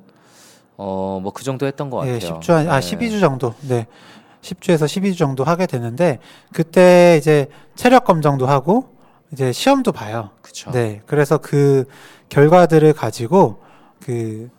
어, 0.76 1.20
뭐 1.22 1.32
그 1.32 1.42
정도 1.42 1.64
했던 1.66 1.88
것 1.88 1.96
같아요. 1.98 2.14
예, 2.16 2.18
10주 2.18 2.50
한, 2.52 2.68
아, 2.68 2.78
네. 2.78 2.86
12주 2.86 3.18
정도. 3.18 3.54
네. 3.62 3.86
10주에서 4.42 4.84
12주 4.84 5.16
정도 5.16 5.42
하게 5.42 5.64
되는데 5.64 6.18
그때 6.52 7.16
이제 7.18 7.46
체력 7.76 8.04
검정도 8.04 8.46
하고 8.46 8.90
이제 9.32 9.52
시험도 9.52 9.92
봐요. 9.92 10.28
그쵸. 10.42 10.70
네. 10.70 11.00
그래서 11.06 11.38
그 11.38 11.86
결과들을 12.28 12.92
가지고 12.92 13.62
그 14.04 14.50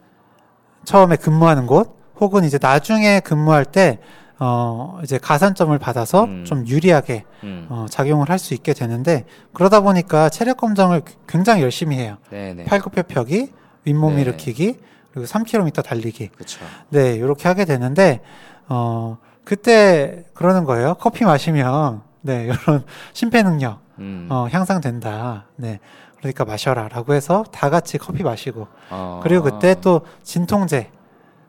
처음에 0.85 1.15
근무하는 1.15 1.67
곳 1.67 1.97
혹은 2.19 2.43
이제 2.43 2.57
나중에 2.61 3.19
근무할 3.19 3.65
때 3.65 3.99
어, 4.39 4.99
이제 5.03 5.17
가산점을 5.17 5.77
받아서 5.79 6.25
음. 6.25 6.43
좀 6.45 6.67
유리하게 6.67 7.23
음. 7.43 7.67
어, 7.69 7.85
작용을 7.89 8.29
할 8.29 8.39
수 8.39 8.53
있게 8.53 8.73
되는데 8.73 9.25
그러다 9.53 9.79
보니까 9.81 10.29
체력 10.29 10.57
검정을 10.57 11.01
굉장히 11.27 11.61
열심히 11.61 11.97
해요. 11.97 12.17
네네. 12.29 12.65
팔굽혀펴기, 12.65 13.51
윗몸 13.85 14.15
네. 14.15 14.21
일으키기, 14.21 14.79
그리고 15.13 15.27
3km 15.27 15.83
달리기. 15.83 16.29
그쵸. 16.29 16.59
네, 16.89 17.13
이렇게 17.13 17.47
하게 17.47 17.63
되는데 17.65 18.21
어, 18.67 19.17
그때 19.45 20.25
그러는 20.33 20.63
거예요. 20.65 20.95
커피 20.95 21.23
마시면 21.25 22.01
네, 22.21 22.45
이런 22.67 22.83
심폐 23.13 23.43
능력 23.43 23.79
음. 23.99 24.27
어, 24.29 24.47
향상된다. 24.51 25.45
네. 25.55 25.79
그러니까 26.23 26.45
마셔라라고 26.45 27.13
해서 27.13 27.43
다 27.51 27.69
같이 27.69 27.97
커피 27.97 28.23
마시고 28.23 28.67
어. 28.89 29.19
그리고 29.23 29.43
그때 29.43 29.75
또 29.81 30.01
진통제 30.23 30.89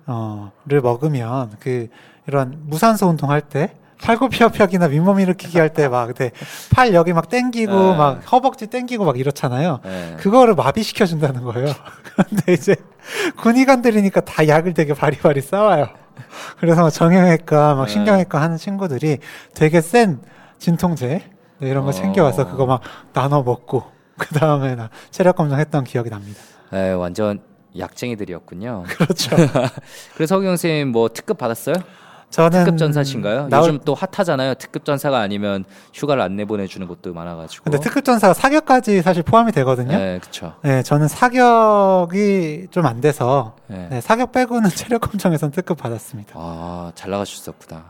어를 0.06 0.80
먹으면 0.82 1.52
그 1.60 1.86
이런 2.26 2.58
무산소 2.66 3.06
운동할 3.06 3.40
때 3.40 3.76
팔굽혀펴기나 4.02 4.86
윗몸 4.86 5.20
일으키기 5.20 5.58
할 5.58 5.68
때 5.72 5.88
막 5.88 6.06
그때 6.06 6.32
팔 6.74 6.92
여기 6.92 7.12
막 7.12 7.28
땡기고 7.28 7.72
네. 7.72 7.96
막 7.96 8.32
허벅지 8.32 8.66
땡기고 8.66 9.04
막 9.04 9.18
이렇잖아요. 9.18 9.78
네. 9.84 10.16
그거를 10.18 10.54
마비시켜 10.56 11.06
준다는 11.06 11.44
거예요. 11.44 11.68
그런데 12.02 12.52
이제 12.52 12.74
군의관들이니까 13.40 14.22
다 14.22 14.46
약을 14.46 14.74
되게 14.74 14.92
바리바리 14.92 15.40
싸와요. 15.40 15.88
그래서 16.58 16.90
정형외과 16.90 17.76
막 17.76 17.86
네. 17.86 17.92
신경외과 17.92 18.40
하는 18.40 18.56
친구들이 18.56 19.18
되게 19.54 19.80
센 19.80 20.20
진통제 20.58 21.22
네, 21.58 21.68
이런 21.68 21.84
거 21.84 21.90
어. 21.90 21.92
챙겨와서 21.92 22.48
그거 22.50 22.66
막 22.66 22.80
나눠 23.12 23.42
먹고 23.42 23.84
그 24.18 24.34
다음에 24.34 24.74
나 24.74 24.90
체력 25.10 25.36
검정했던 25.36 25.84
기억이 25.84 26.10
납니다. 26.10 26.40
네, 26.72 26.92
완전 26.92 27.40
약쟁이들이었군요. 27.78 28.84
그렇죠. 28.88 29.34
그래서 30.14 30.36
허경 30.36 30.50
선생님 30.52 30.88
뭐 30.92 31.08
특급 31.08 31.38
받았어요? 31.38 31.74
저는 32.30 32.64
특급 32.64 32.78
전사신가요? 32.78 33.48
나올- 33.48 33.68
요즘 33.68 33.78
또 33.84 33.94
핫하잖아요. 33.94 34.54
특급 34.54 34.84
전사가 34.84 35.20
아니면 35.20 35.64
휴가를 35.92 36.20
안 36.20 36.34
내보내 36.34 36.66
주는 36.66 36.88
곳도 36.88 37.14
많아 37.14 37.36
가지고. 37.36 37.64
근데 37.64 37.78
특급 37.78 38.04
전사가 38.04 38.34
사격까지 38.34 39.02
사실 39.02 39.22
포함이 39.22 39.52
되거든요. 39.52 39.92
네, 39.96 40.14
네, 40.14 40.18
그쵸. 40.18 40.54
저는 40.84 41.06
사격이 41.06 42.68
좀 42.70 42.86
안 42.86 43.00
돼서 43.00 43.54
네. 43.68 43.86
네, 43.90 44.00
사격 44.00 44.32
빼고는 44.32 44.68
체력 44.70 45.00
검정에선 45.02 45.52
특급 45.52 45.78
받았습니다. 45.78 46.32
아, 46.34 46.90
잘 46.94 47.10
나가셨었구나. 47.12 47.84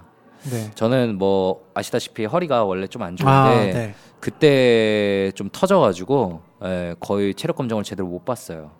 네. 0.50 0.70
저는 0.74 1.16
뭐 1.18 1.64
아시다시피 1.74 2.24
허리가 2.26 2.64
원래 2.64 2.86
좀 2.86 3.02
안 3.02 3.16
좋은데 3.16 3.32
아, 3.32 3.54
네. 3.54 3.94
그때 4.20 5.30
좀 5.34 5.48
터져가지고 5.52 6.40
예, 6.64 6.94
거의 7.00 7.34
체력 7.34 7.56
검정을 7.56 7.84
제대로 7.84 8.08
못 8.08 8.24
봤어요. 8.24 8.70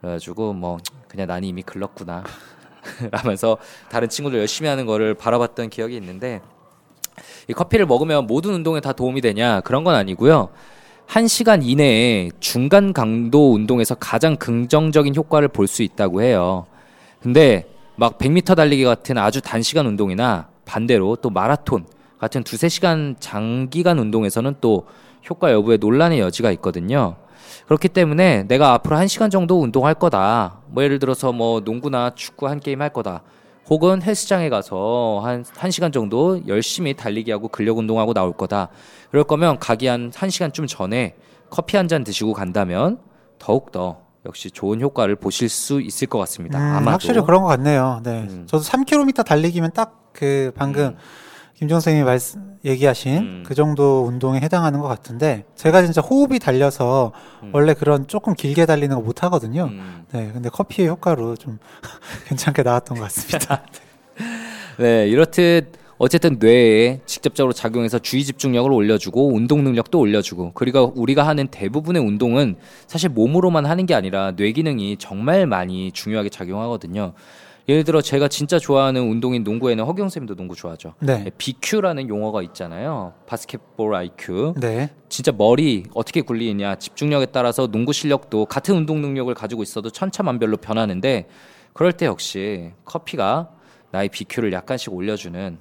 그래가지고 0.00 0.52
뭐 0.52 0.78
그냥 1.08 1.26
난이 1.28 1.48
이미 1.48 1.62
글렀구나 1.62 2.24
라면서 3.12 3.58
다른 3.90 4.08
친구들 4.08 4.38
열심히 4.40 4.68
하는 4.68 4.86
거를 4.86 5.14
바라봤던 5.14 5.70
기억이 5.70 5.94
있는데 5.96 6.40
이 7.48 7.52
커피를 7.52 7.86
먹으면 7.86 8.26
모든 8.26 8.54
운동에 8.54 8.80
다 8.80 8.92
도움이 8.92 9.20
되냐 9.20 9.60
그런 9.60 9.84
건 9.84 9.94
아니고요. 9.94 10.48
한 11.06 11.28
시간 11.28 11.62
이내에 11.62 12.30
중간 12.40 12.92
강도 12.92 13.52
운동에서 13.52 13.94
가장 13.96 14.36
긍정적인 14.36 15.14
효과를 15.14 15.48
볼 15.48 15.66
수 15.66 15.82
있다고 15.82 16.22
해요. 16.22 16.66
근데 17.20 17.66
막 17.96 18.18
100m 18.18 18.56
달리기 18.56 18.82
같은 18.84 19.18
아주 19.18 19.40
단시간 19.40 19.86
운동이나 19.86 20.48
반대로 20.64 21.16
또 21.16 21.30
마라톤 21.30 21.86
같은 22.18 22.42
두세 22.44 22.68
시간 22.68 23.16
장기간 23.18 23.98
운동에서는 23.98 24.56
또 24.60 24.86
효과 25.28 25.52
여부에 25.52 25.76
논란의 25.76 26.20
여지가 26.20 26.50
있거든요. 26.52 27.16
그렇기 27.66 27.88
때문에 27.88 28.44
내가 28.44 28.72
앞으로 28.74 28.96
한 28.96 29.08
시간 29.08 29.30
정도 29.30 29.60
운동할 29.60 29.94
거다. 29.94 30.58
뭐 30.68 30.82
예를 30.82 30.98
들어서 30.98 31.32
뭐 31.32 31.60
농구나 31.60 32.10
축구 32.14 32.48
한 32.48 32.60
게임 32.60 32.80
할 32.80 32.90
거다. 32.90 33.22
혹은 33.68 34.02
헬스장에 34.02 34.48
가서 34.48 35.20
한 35.24 35.44
1시간 35.44 35.92
정도 35.92 36.40
열심히 36.48 36.94
달리기 36.94 37.30
하고 37.30 37.48
근력 37.48 37.78
운동하고 37.78 38.12
나올 38.14 38.32
거다. 38.32 38.68
그럴 39.10 39.24
거면 39.24 39.58
가기 39.58 39.86
한 39.86 40.10
1시간쯤 40.10 40.66
전에 40.68 41.14
커피 41.50 41.76
한 41.76 41.88
잔 41.88 42.02
드시고 42.04 42.32
간다면 42.32 42.98
더욱더 43.38 43.98
역시 44.26 44.50
좋은 44.50 44.80
효과를 44.80 45.16
보실 45.16 45.48
수 45.48 45.80
있을 45.80 46.06
것 46.08 46.18
같습니다. 46.20 46.58
음, 46.58 46.76
아마도. 46.76 46.90
확실히 46.92 47.20
그런 47.22 47.42
것 47.42 47.48
같네요. 47.48 48.00
네. 48.04 48.22
음. 48.28 48.44
저도 48.46 48.62
3km 48.64 49.24
달리기면 49.24 49.72
딱 49.74 50.01
그 50.12 50.52
방금 50.54 50.84
음. 50.84 50.96
김종 51.54 51.76
선생님이 51.76 52.04
말씀, 52.04 52.56
얘기하신 52.64 53.16
음. 53.18 53.42
그 53.46 53.54
정도 53.54 54.04
운동에 54.04 54.40
해당하는 54.40 54.80
것 54.80 54.88
같은데 54.88 55.44
제가 55.54 55.82
진짜 55.82 56.00
호흡이 56.00 56.38
달려서 56.38 57.12
음. 57.44 57.50
원래 57.52 57.72
그런 57.74 58.08
조금 58.08 58.34
길게 58.34 58.66
달리는 58.66 58.94
거 58.96 59.02
못 59.02 59.22
하거든요. 59.24 59.64
음. 59.64 60.04
네. 60.12 60.30
근데 60.32 60.48
커피의 60.48 60.88
효과로 60.88 61.36
좀 61.36 61.58
괜찮게 62.26 62.62
나왔던 62.62 62.96
것 62.98 63.04
같습니다. 63.04 63.62
네, 64.78 65.06
이렇듯 65.08 65.72
어쨌든 65.98 66.38
뇌에 66.40 67.00
직접적으로 67.06 67.52
작용해서 67.52 68.00
주의 68.00 68.24
집중력을 68.24 68.72
올려주고 68.72 69.32
운동 69.32 69.62
능력도 69.62 70.00
올려주고 70.00 70.50
그리고 70.54 70.92
우리가 70.96 71.24
하는 71.26 71.46
대부분의 71.46 72.02
운동은 72.02 72.56
사실 72.88 73.08
몸으로만 73.08 73.66
하는 73.66 73.86
게 73.86 73.94
아니라 73.94 74.32
뇌 74.34 74.50
기능이 74.50 74.96
정말 74.98 75.46
많이 75.46 75.92
중요하게 75.92 76.28
작용하거든요. 76.30 77.12
예를 77.68 77.84
들어 77.84 78.00
제가 78.00 78.28
진짜 78.28 78.58
좋아하는 78.58 79.02
운동인 79.02 79.44
농구에는 79.44 79.84
허경 79.84 80.08
쌤도 80.08 80.34
농구 80.34 80.54
좋아하죠. 80.56 80.94
네. 80.98 81.30
BQ라는 81.38 82.08
용어가 82.08 82.42
있잖아요. 82.42 83.12
바스켓볼 83.26 83.94
IQ. 83.94 84.54
네. 84.56 84.90
진짜 85.08 85.30
머리 85.32 85.84
어떻게 85.94 86.22
굴리느냐 86.22 86.76
집중력에 86.76 87.26
따라서 87.26 87.68
농구 87.68 87.92
실력도 87.92 88.46
같은 88.46 88.74
운동 88.74 89.00
능력을 89.00 89.32
가지고 89.34 89.62
있어도 89.62 89.90
천차만별로 89.90 90.56
변하는데 90.56 91.28
그럴 91.72 91.92
때 91.92 92.06
역시 92.06 92.72
커피가 92.84 93.50
나의 93.92 94.08
BQ를 94.08 94.52
약간씩 94.52 94.92
올려주는 94.92 95.58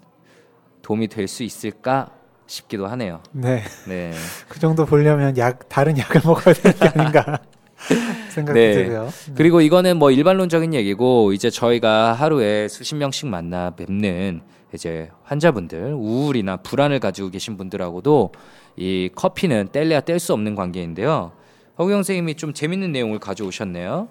도움이 0.81 1.07
될 1.07 1.27
수 1.27 1.43
있을까 1.43 2.09
싶기도 2.47 2.87
하네요. 2.87 3.21
네. 3.31 3.61
네. 3.87 4.11
그 4.49 4.59
정도 4.59 4.85
보려면 4.85 5.37
약, 5.37 5.69
다른 5.69 5.97
약을 5.97 6.21
먹어야 6.25 6.53
되는 6.53 6.77
게 6.77 6.87
아닌가 6.87 7.39
생각이 8.29 8.59
네. 8.59 8.73
들고요. 8.73 9.09
그리고 9.35 9.61
이거는 9.61 9.97
뭐 9.97 10.11
일반론적인 10.11 10.73
얘기고 10.73 11.33
이제 11.33 11.49
저희가 11.49 12.13
하루에 12.13 12.67
수십 12.67 12.95
명씩 12.95 13.27
만나 13.27 13.71
뵙는 13.71 14.41
이제 14.73 15.09
환자분들 15.23 15.93
우울이나 15.93 16.57
불안을 16.57 16.99
가지고 16.99 17.29
계신 17.29 17.57
분들하고도 17.57 18.31
이 18.77 19.09
커피는 19.15 19.69
뗄래야 19.71 20.01
뗄 20.01 20.19
수 20.19 20.33
없는 20.33 20.55
관계인데요. 20.55 21.33
허경 21.77 21.97
선생님이 21.97 22.35
좀 22.35 22.53
재밌는 22.53 22.91
내용을 22.91 23.19
가져오셨네요. 23.19 24.07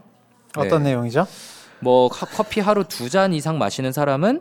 어떤 0.56 0.82
네. 0.82 0.90
내용이죠? 0.90 1.26
뭐 1.80 2.08
카- 2.08 2.26
커피 2.26 2.60
하루 2.60 2.84
두 2.84 3.08
잔 3.08 3.32
이상 3.32 3.56
마시는 3.58 3.92
사람은 3.92 4.40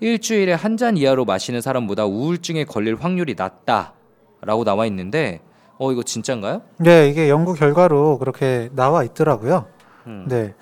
일주일에 0.00 0.52
한 0.54 0.76
잔 0.78 0.96
이하로 0.96 1.24
마시는 1.26 1.60
사람보다 1.60 2.06
우울증에 2.06 2.64
걸릴 2.64 2.96
확률이 2.96 3.34
낮다라고 3.36 4.64
나와 4.64 4.86
있는데 4.86 5.40
어 5.82 5.90
이거 5.90 6.04
진짠가요? 6.04 6.62
네, 6.76 7.08
이게 7.08 7.28
연구 7.28 7.54
결과로 7.54 8.18
그렇게 8.18 8.70
나와 8.72 9.02
있더라고요. 9.02 9.66
음. 10.06 10.26
네. 10.28 10.54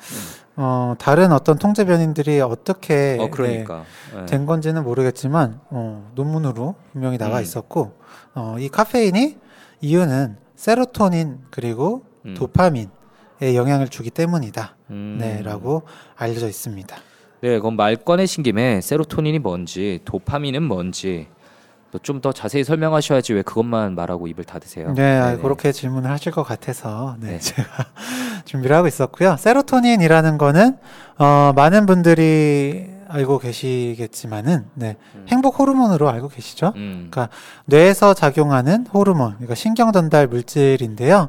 어, 0.56 0.94
다른 0.98 1.30
어떤 1.32 1.58
통제 1.58 1.84
변인들이 1.84 2.40
어떻게 2.40 3.18
어 3.20 3.28
그러니까. 3.30 3.84
네, 4.14 4.20
네. 4.20 4.26
된 4.26 4.46
건지는 4.46 4.82
모르겠지만 4.82 5.60
어, 5.68 6.10
논문으로 6.14 6.74
분명히 6.92 7.18
나와 7.18 7.36
음. 7.36 7.42
있었고 7.42 7.92
어, 8.34 8.56
이 8.58 8.70
카페인이 8.70 9.36
이유는 9.82 10.38
세로토닌 10.56 11.40
그리고 11.50 12.02
음. 12.24 12.32
도파민에 12.32 12.88
영향을 13.54 13.88
주기 13.88 14.08
때문이다. 14.08 14.76
음. 14.88 15.18
네라고 15.20 15.82
알려져 16.16 16.48
있습니다. 16.48 16.96
네, 17.42 17.58
그럼 17.58 17.76
말 17.76 17.96
꺼내신 17.96 18.42
김에 18.42 18.80
세로토닌이 18.80 19.38
뭔지, 19.38 20.00
도파민은 20.06 20.62
뭔지 20.62 21.26
좀 21.98 22.20
더 22.20 22.32
자세히 22.32 22.64
설명하셔야지 22.64 23.32
왜 23.32 23.42
그것만 23.42 23.94
말하고 23.94 24.26
입을 24.28 24.44
닫으세요. 24.44 24.92
네, 24.92 25.16
아, 25.18 25.30
네네. 25.30 25.42
그렇게 25.42 25.72
질문을 25.72 26.10
하실 26.10 26.32
것 26.32 26.42
같아서 26.42 27.16
네, 27.18 27.32
네. 27.32 27.38
제가 27.38 27.66
준비를 28.44 28.76
하고 28.76 28.86
있었고요. 28.86 29.36
세로토닌이라는 29.38 30.38
거는 30.38 30.76
어, 31.18 31.52
많은 31.56 31.86
분들이 31.86 32.90
알고 33.08 33.38
계시겠지만은 33.38 34.66
네, 34.74 34.96
음. 35.16 35.26
행복 35.28 35.58
호르몬으로 35.58 36.08
알고 36.08 36.28
계시죠? 36.28 36.72
음. 36.76 37.08
그러니까 37.10 37.28
뇌에서 37.64 38.14
작용하는 38.14 38.86
호르몬, 38.86 39.32
그러니까 39.34 39.54
신경 39.54 39.90
전달 39.92 40.28
물질인데요. 40.28 41.28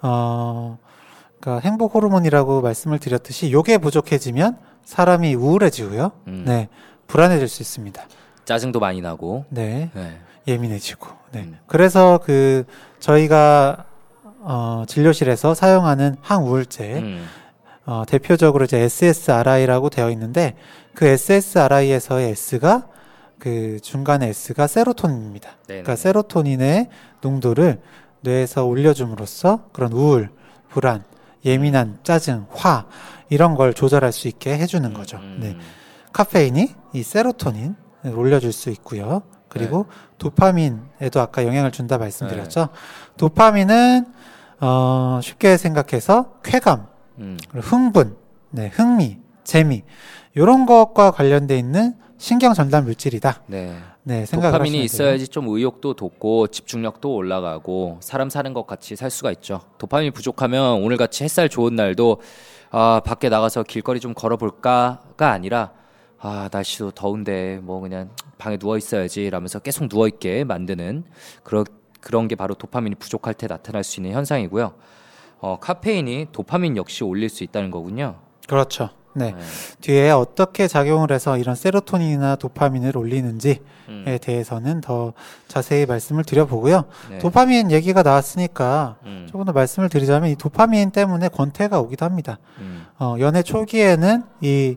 어, 0.00 0.78
그러니까 1.38 1.68
행복 1.68 1.94
호르몬이라고 1.94 2.60
말씀을 2.62 2.98
드렸듯이 2.98 3.52
요게 3.52 3.78
부족해지면 3.78 4.56
사람이 4.84 5.34
우울해지고요. 5.34 6.10
음. 6.26 6.44
네, 6.46 6.68
불안해질 7.06 7.46
수 7.48 7.62
있습니다. 7.62 8.02
짜증도 8.44 8.80
많이 8.80 9.00
나고. 9.00 9.44
네, 9.48 9.90
네. 9.94 10.18
예민해지고. 10.46 11.08
네. 11.32 11.40
음. 11.40 11.58
그래서 11.66 12.20
그 12.24 12.64
저희가 13.00 13.86
어, 14.40 14.84
진료실에서 14.86 15.54
사용하는 15.54 16.16
항우울제 16.20 16.94
음. 16.98 17.26
어, 17.86 18.04
대표적으로 18.06 18.64
이제 18.64 18.78
SSRI라고 18.78 19.88
되어 19.90 20.10
있는데 20.10 20.56
그 20.94 21.06
SSRI에서의 21.06 22.30
S가 22.30 22.88
그 23.38 23.78
중간에 23.80 24.28
S가 24.28 24.66
세로토닌입니다. 24.66 25.50
네네. 25.66 25.82
그러니까 25.82 25.96
세로토닌의 25.96 26.88
농도를 27.22 27.80
뇌에서 28.20 28.64
올려줌으로써 28.64 29.68
그런 29.72 29.92
우울, 29.92 30.30
불안, 30.68 31.02
예민한 31.44 31.98
짜증, 32.04 32.46
화 32.50 32.86
이런 33.30 33.56
걸 33.56 33.74
조절할 33.74 34.12
수 34.12 34.28
있게 34.28 34.56
해주는 34.58 34.92
거죠. 34.94 35.16
음. 35.16 35.38
네. 35.40 35.56
카페인이 36.12 36.74
이 36.92 37.02
세로토닌을 37.02 37.81
올려줄 38.04 38.52
수 38.52 38.70
있고요. 38.70 39.22
그리고 39.48 39.86
도파민에도 40.18 41.20
아까 41.20 41.44
영향을 41.44 41.72
준다 41.72 41.98
말씀드렸죠. 41.98 42.68
도파민은 43.18 44.06
어, 44.60 45.20
쉽게 45.22 45.56
생각해서 45.56 46.34
쾌감, 46.42 46.86
음. 47.18 47.36
흥분, 47.52 48.16
네, 48.50 48.68
흥미, 48.68 49.18
재미 49.44 49.82
이런 50.34 50.66
것과 50.66 51.10
관련돼 51.10 51.58
있는 51.58 51.94
신경 52.16 52.54
전달 52.54 52.82
물질이다. 52.84 53.42
네. 53.48 53.76
네, 54.04 54.24
도파민이. 54.24 54.82
있어야지 54.82 55.28
좀 55.28 55.48
의욕도 55.48 55.94
돋고 55.94 56.48
집중력도 56.48 57.14
올라가고 57.14 57.98
사람 58.00 58.30
사는 58.30 58.52
것 58.52 58.66
같이 58.66 58.96
살 58.96 59.10
수가 59.10 59.30
있죠. 59.32 59.60
도파민이 59.78 60.10
부족하면 60.10 60.82
오늘 60.82 60.96
같이 60.96 61.22
햇살 61.22 61.48
좋은 61.48 61.76
날도 61.76 62.20
아 62.70 63.00
밖에 63.04 63.28
나가서 63.28 63.62
길거리 63.64 64.00
좀 64.00 64.14
걸어볼까가 64.14 65.30
아니라 65.30 65.70
아 66.24 66.48
날씨도 66.52 66.92
더운데 66.92 67.58
뭐 67.62 67.80
그냥 67.80 68.10
방에 68.38 68.56
누워 68.56 68.78
있어야지 68.78 69.28
라면서 69.28 69.58
계속 69.58 69.88
누워 69.88 70.06
있게 70.06 70.44
만드는 70.44 71.02
그런 71.42 71.64
그런 72.00 72.28
게 72.28 72.36
바로 72.36 72.54
도파민이 72.54 72.94
부족할 72.96 73.34
때 73.34 73.48
나타날 73.48 73.82
수 73.82 74.00
있는 74.00 74.12
현상이고요. 74.12 74.72
어, 75.40 75.58
카페인이 75.60 76.28
도파민 76.30 76.76
역시 76.76 77.02
올릴 77.02 77.28
수 77.28 77.42
있다는 77.42 77.72
거군요. 77.72 78.20
그렇죠. 78.48 78.90
네. 79.14 79.32
네. 79.32 79.40
뒤에 79.80 80.10
어떻게 80.10 80.68
작용을 80.68 81.10
해서 81.10 81.36
이런 81.36 81.54
세로토닌이나 81.54 82.36
도파민을 82.36 82.96
올리는지에 82.96 83.58
음, 83.88 84.18
대해서는 84.22 84.80
더 84.80 85.12
자세히 85.48 85.86
말씀을 85.86 86.24
드려보고요. 86.24 86.84
네. 87.10 87.18
도파민 87.18 87.70
얘기가 87.70 88.02
나왔으니까 88.02 88.96
음, 89.04 89.26
조금 89.28 89.44
더 89.44 89.52
말씀을 89.52 89.88
드리자면 89.88 90.30
이 90.30 90.36
도파민 90.36 90.92
때문에 90.92 91.28
권태가 91.28 91.80
오기도 91.80 92.04
합니다. 92.06 92.38
음, 92.58 92.86
어, 92.98 93.16
연애 93.18 93.42
초기에는 93.42 94.22
이 94.40 94.76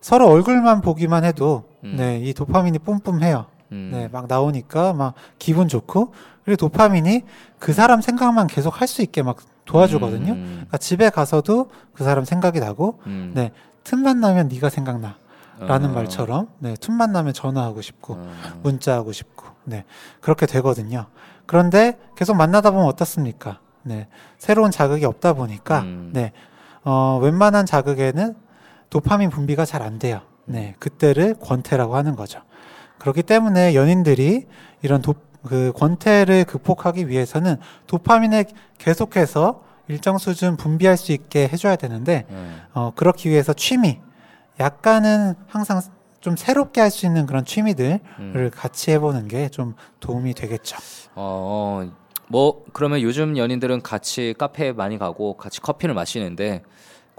서로 0.00 0.28
얼굴만 0.28 0.80
보기만 0.80 1.24
해도 1.24 1.64
음. 1.84 1.94
네, 1.96 2.18
이 2.20 2.32
도파민이 2.34 2.78
뿜뿜해요. 2.80 3.46
음, 3.72 3.90
네, 3.92 4.08
막 4.10 4.26
나오니까 4.26 4.92
막 4.94 5.14
기분 5.38 5.68
좋고 5.68 6.12
그리고 6.44 6.56
도파민이 6.56 7.22
그 7.58 7.72
사람 7.72 8.00
생각만 8.00 8.46
계속 8.46 8.80
할 8.80 8.88
수 8.88 9.02
있게 9.02 9.22
막 9.22 9.36
도와주거든요. 9.64 10.32
음, 10.32 10.50
그러니까 10.54 10.78
집에 10.78 11.10
가서도 11.10 11.70
그 11.92 12.02
사람 12.02 12.24
생각이 12.24 12.58
나고 12.60 12.98
음, 13.06 13.32
네, 13.34 13.52
틈만 13.84 14.20
나면 14.20 14.48
네가 14.48 14.68
생각나. 14.70 15.16
라는 15.60 15.90
어, 15.90 15.92
말처럼 15.92 16.48
네, 16.58 16.74
틈만 16.80 17.12
나면 17.12 17.34
전화하고 17.34 17.82
싶고 17.82 18.14
어, 18.14 18.32
문자하고 18.62 19.12
싶고 19.12 19.44
네, 19.64 19.84
그렇게 20.22 20.46
되거든요. 20.46 21.04
그런데 21.44 21.98
계속 22.16 22.34
만나다 22.34 22.70
보면 22.70 22.86
어떻습니까? 22.86 23.58
네, 23.82 24.08
새로운 24.38 24.70
자극이 24.70 25.04
없다 25.04 25.34
보니까 25.34 25.80
음. 25.80 26.10
네, 26.14 26.32
어, 26.82 27.20
웬만한 27.22 27.66
자극에는 27.66 28.34
도파민 28.90 29.30
분비가 29.30 29.64
잘 29.64 29.82
안 29.82 29.98
돼요. 29.98 30.20
네, 30.44 30.74
그때를 30.78 31.34
권태라고 31.40 31.94
하는 31.96 32.16
거죠. 32.16 32.40
그렇기 32.98 33.22
때문에 33.22 33.74
연인들이 33.74 34.46
이런 34.82 35.00
도, 35.00 35.14
그 35.46 35.72
권태를 35.76 36.44
극복하기 36.44 37.08
위해서는 37.08 37.56
도파민을 37.86 38.44
계속해서 38.78 39.62
일정 39.88 40.18
수준 40.18 40.56
분비할 40.56 40.96
수 40.96 41.12
있게 41.12 41.48
해줘야 41.48 41.76
되는데 41.76 42.26
네. 42.28 42.50
어, 42.74 42.92
그렇기 42.94 43.28
위해서 43.30 43.52
취미, 43.52 44.00
약간은 44.58 45.34
항상 45.46 45.80
좀 46.20 46.36
새롭게 46.36 46.80
할 46.80 46.90
수 46.90 47.06
있는 47.06 47.24
그런 47.26 47.44
취미들을 47.44 48.00
음. 48.18 48.50
같이 48.52 48.90
해보는 48.90 49.28
게 49.28 49.48
좀 49.48 49.74
도움이 50.00 50.34
되겠죠. 50.34 50.76
어, 51.14 51.88
뭐 52.28 52.64
그러면 52.72 53.00
요즘 53.00 53.36
연인들은 53.38 53.82
같이 53.82 54.34
카페에 54.36 54.72
많이 54.72 54.98
가고 54.98 55.36
같이 55.36 55.60
커피를 55.60 55.94
마시는데 55.94 56.62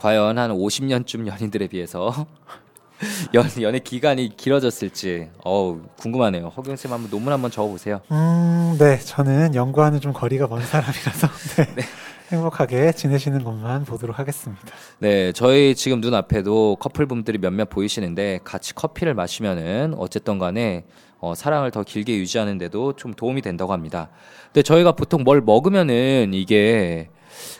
과연 0.01 0.39
한 0.39 0.49
50년쯤 0.49 1.27
연인들에 1.27 1.67
비해서 1.67 2.25
연, 3.35 3.45
연애 3.61 3.77
기간이 3.77 4.35
길어졌을지 4.35 5.29
어우 5.43 5.81
궁금하네요. 5.97 6.47
허경 6.47 6.75
쌤 6.75 6.91
한번 6.91 7.11
논문 7.11 7.31
한번 7.31 7.51
적어보세요. 7.51 8.01
음, 8.11 8.77
네, 8.79 8.97
저는 8.97 9.53
연구하는 9.53 10.01
좀 10.01 10.11
거리가 10.11 10.47
먼 10.47 10.63
사람이라서 10.63 11.27
네, 11.75 11.83
행복하게 12.31 12.93
지내시는 12.93 13.43
것만 13.43 13.85
보도록 13.85 14.17
하겠습니다. 14.17 14.63
네, 14.97 15.31
저희 15.33 15.75
지금 15.75 16.01
눈 16.01 16.15
앞에도 16.15 16.77
커플분들이 16.79 17.37
몇몇 17.37 17.69
보이시는데 17.69 18.39
같이 18.43 18.73
커피를 18.73 19.13
마시면은 19.13 19.93
어쨌든 19.97 20.39
간에 20.39 20.83
어, 21.19 21.35
사랑을 21.35 21.69
더 21.69 21.83
길게 21.83 22.17
유지하는데도 22.17 22.93
좀 22.93 23.13
도움이 23.13 23.43
된다고 23.43 23.71
합니다. 23.71 24.09
근데 24.45 24.63
저희가 24.63 24.93
보통 24.93 25.23
뭘 25.23 25.41
먹으면은 25.41 26.31
이게 26.33 27.09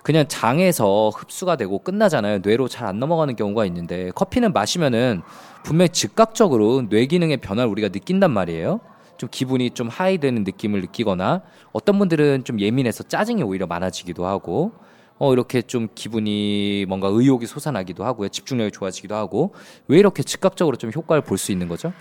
그냥 0.03 0.25
장에서 0.27 1.09
흡수가 1.15 1.55
되고 1.55 1.79
끝나잖아요. 1.79 2.39
뇌로 2.43 2.67
잘 2.67 2.87
안 2.87 2.99
넘어가는 2.99 3.35
경우가 3.35 3.65
있는데 3.67 4.11
커피는 4.15 4.53
마시면은 4.53 5.21
분명히 5.63 5.89
즉각적으로 5.89 6.87
뇌 6.89 7.05
기능의 7.05 7.37
변화를 7.37 7.69
우리가 7.71 7.89
느낀단 7.89 8.31
말이에요. 8.31 8.79
좀 9.17 9.29
기분이 9.31 9.69
좀 9.71 9.87
하이되는 9.87 10.43
느낌을 10.43 10.81
느끼거나 10.81 11.41
어떤 11.73 11.99
분들은 11.99 12.43
좀 12.43 12.59
예민해서 12.59 13.03
짜증이 13.03 13.43
오히려 13.43 13.67
많아지기도 13.67 14.25
하고 14.25 14.71
어 15.19 15.31
이렇게 15.33 15.61
좀 15.61 15.87
기분이 15.93 16.85
뭔가 16.87 17.07
의욕이 17.11 17.45
솟아나기도 17.45 18.03
하고요. 18.03 18.29
집중력이 18.29 18.71
좋아지기도 18.71 19.13
하고 19.13 19.53
왜 19.87 19.99
이렇게 19.99 20.23
즉각적으로 20.23 20.75
좀 20.77 20.91
효과를 20.95 21.21
볼 21.21 21.37
수 21.37 21.51
있는 21.51 21.67
거죠? 21.67 21.93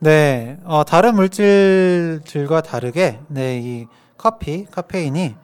네, 0.00 0.58
어, 0.64 0.84
다른 0.84 1.16
물질들과 1.16 2.60
다르게, 2.62 3.18
네, 3.28 3.58
이 3.62 3.86
커피, 4.16 4.64
카페인이, 4.70 5.34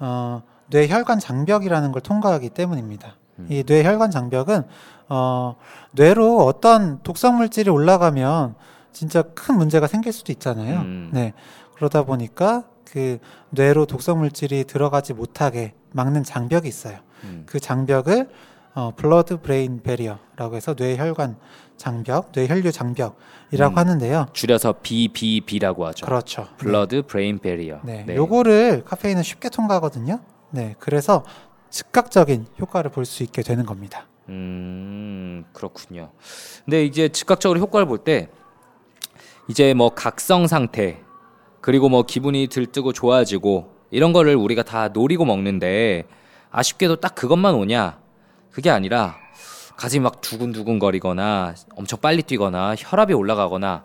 어, 0.00 0.42
뇌혈관 0.72 1.18
장벽이라는 1.18 1.92
걸 1.92 2.02
통과하기 2.02 2.50
때문입니다. 2.50 3.16
이 3.48 3.64
뇌혈관 3.66 4.10
장벽은, 4.10 4.64
어, 5.08 5.56
뇌로 5.92 6.44
어떤 6.44 7.02
독성 7.02 7.36
물질이 7.36 7.70
올라가면 7.70 8.54
진짜 8.92 9.22
큰 9.22 9.56
문제가 9.56 9.86
생길 9.86 10.12
수도 10.12 10.32
있잖아요. 10.32 10.80
음. 10.80 11.10
네. 11.12 11.32
그러다 11.74 12.04
보니까 12.04 12.64
그 12.84 13.18
뇌로 13.50 13.86
독성 13.86 14.18
물질이 14.18 14.64
들어가지 14.64 15.12
못하게 15.14 15.74
막는 15.92 16.24
장벽이 16.24 16.68
있어요. 16.68 16.98
음. 17.24 17.44
그 17.46 17.58
장벽을 17.58 18.28
어, 18.74 18.92
blood 18.96 19.40
brain 19.40 19.82
barrier라고 19.82 20.56
해서 20.56 20.74
뇌혈관 20.78 21.36
장벽, 21.76 22.32
뇌혈류 22.34 22.72
장벽이라고 22.72 23.74
음. 23.74 23.78
하는데요. 23.78 24.26
줄여서 24.32 24.76
BBB라고 24.82 25.86
하죠. 25.86 26.06
그렇죠. 26.06 26.48
blood 26.56 27.02
brain 27.02 27.38
barrier. 27.38 27.80
네. 27.82 28.06
요거를 28.08 28.84
카페인은 28.84 29.22
쉽게 29.22 29.48
통과하거든요. 29.48 30.20
네. 30.52 30.74
그래서 30.78 31.24
즉각적인 31.70 32.46
효과를 32.60 32.90
볼 32.90 33.04
수 33.06 33.22
있게 33.22 33.42
되는 33.42 33.64
겁니다. 33.66 34.06
음, 34.28 35.44
그렇군요. 35.52 36.10
근데 36.64 36.84
이제 36.84 37.08
즉각적으로 37.08 37.58
효과를 37.60 37.86
볼 37.86 37.98
때 38.04 38.28
이제 39.48 39.74
뭐 39.74 39.90
각성 39.90 40.46
상태 40.46 41.00
그리고 41.60 41.88
뭐 41.88 42.02
기분이 42.04 42.46
들뜨고 42.48 42.92
좋아지고 42.92 43.72
이런 43.90 44.12
거를 44.12 44.36
우리가 44.36 44.62
다 44.62 44.88
노리고 44.88 45.24
먹는데 45.24 46.04
아쉽게도 46.50 46.96
딱 46.96 47.14
그것만 47.14 47.54
오냐? 47.54 47.98
그게 48.50 48.70
아니라 48.70 49.16
가슴이 49.76 50.00
막 50.02 50.20
두근두근 50.20 50.78
거리거나 50.78 51.54
엄청 51.76 51.98
빨리 52.00 52.22
뛰거나 52.22 52.74
혈압이 52.78 53.14
올라가거나 53.14 53.84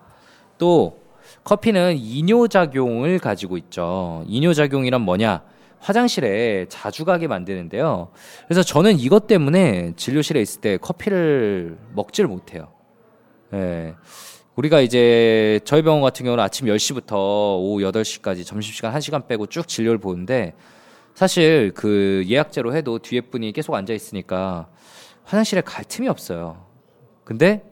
또 0.58 1.00
커피는 1.44 1.98
이뇨작용을 1.98 3.20
가지고 3.20 3.58
있죠. 3.58 4.24
이뇨작용이란 4.28 5.02
뭐냐? 5.02 5.44
화장실에 5.80 6.66
자주 6.70 7.06
가게 7.06 7.28
만드는데요. 7.28 8.10
그래서 8.48 8.64
저는 8.64 9.00
이것 9.00 9.28
때문에 9.28 9.94
진료실에 9.96 10.42
있을 10.42 10.62
때 10.62 10.78
커피를 10.78 11.78
먹지를 11.94 12.28
못해요. 12.28 12.70
예. 13.54 13.96
우리가 14.56 14.82
이제 14.82 15.60
저희 15.66 15.84
병원 15.84 16.02
같은 16.02 16.24
경우는 16.26 16.44
아침 16.44 16.68
10시부터 16.68 17.14
오후 17.14 17.80
8시까지 17.82 18.44
점심시간 18.46 18.94
1시간 18.96 19.28
빼고 19.28 19.46
쭉 19.48 19.68
진료를 19.68 20.00
보는데 20.00 20.54
사실 21.14 21.72
그 21.76 22.24
예약제로 22.28 22.76
해도 22.76 22.98
뒤에 23.00 23.22
분이 23.22 23.52
계속 23.52 23.76
앉아 23.76 23.94
있으니까 23.94 24.68
화장실에 25.26 25.62
갈 25.62 25.84
틈이 25.86 26.08
없어요. 26.08 26.66
근데 27.24 27.64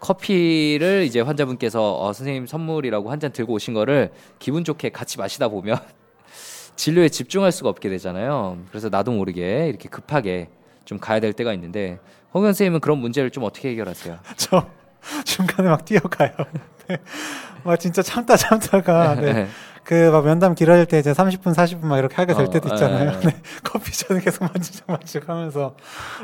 커피를 0.00 1.04
이제 1.06 1.20
환자분께서 1.20 2.00
어, 2.00 2.12
선생님 2.12 2.46
선물이라고 2.46 3.10
한 3.10 3.20
잔 3.20 3.32
들고 3.32 3.54
오신 3.54 3.74
거를 3.74 4.12
기분 4.38 4.64
좋게 4.64 4.90
같이 4.90 5.18
마시다 5.18 5.48
보면 5.48 5.78
진료에 6.76 7.08
집중할 7.08 7.52
수가 7.52 7.68
없게 7.68 7.88
되잖아요. 7.88 8.58
그래서 8.70 8.88
나도 8.88 9.12
모르게 9.12 9.68
이렇게 9.68 9.88
급하게 9.88 10.48
좀 10.84 10.98
가야 10.98 11.20
될 11.20 11.32
때가 11.32 11.52
있는데 11.54 11.98
홍현 12.34 12.48
선생님은 12.48 12.80
그런 12.80 12.98
문제를 12.98 13.30
좀 13.30 13.44
어떻게 13.44 13.70
해결하세요? 13.70 14.18
저 14.36 14.66
중간에 15.24 15.68
막 15.68 15.84
뛰어가요. 15.84 16.30
네. 16.88 16.98
막 17.62 17.78
진짜 17.78 18.02
참다 18.02 18.36
참다가 18.36 19.14
네. 19.14 19.48
그막 19.84 20.24
면담 20.24 20.54
길어질 20.54 20.86
때 20.86 20.98
이제 20.98 21.12
30분 21.12 21.54
40분 21.54 21.86
막 21.86 21.98
이렇게 21.98 22.16
하게 22.16 22.34
될 22.34 22.46
어, 22.46 22.50
때도 22.50 22.68
있잖아요. 22.68 23.10
예, 23.10 23.14
예. 23.16 23.20
네. 23.28 23.36
커피 23.62 23.92
저는 23.92 24.22
계속 24.22 24.44
만지작 24.44 24.88
만지작 24.88 25.28
하면서 25.28 25.76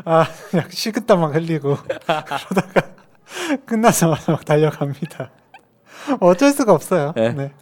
아 0.05 0.27
그냥 0.51 0.67
식은땀 0.71 1.21
막 1.21 1.35
흘리고 1.35 1.77
그러다가 1.77 2.89
끝나자마자 3.67 4.33
막 4.33 4.45
달려갑니다. 4.45 5.31
어쩔 6.21 6.51
수가 6.53 6.73
없어요. 6.73 7.13
예. 7.17 7.31
네. 7.31 7.53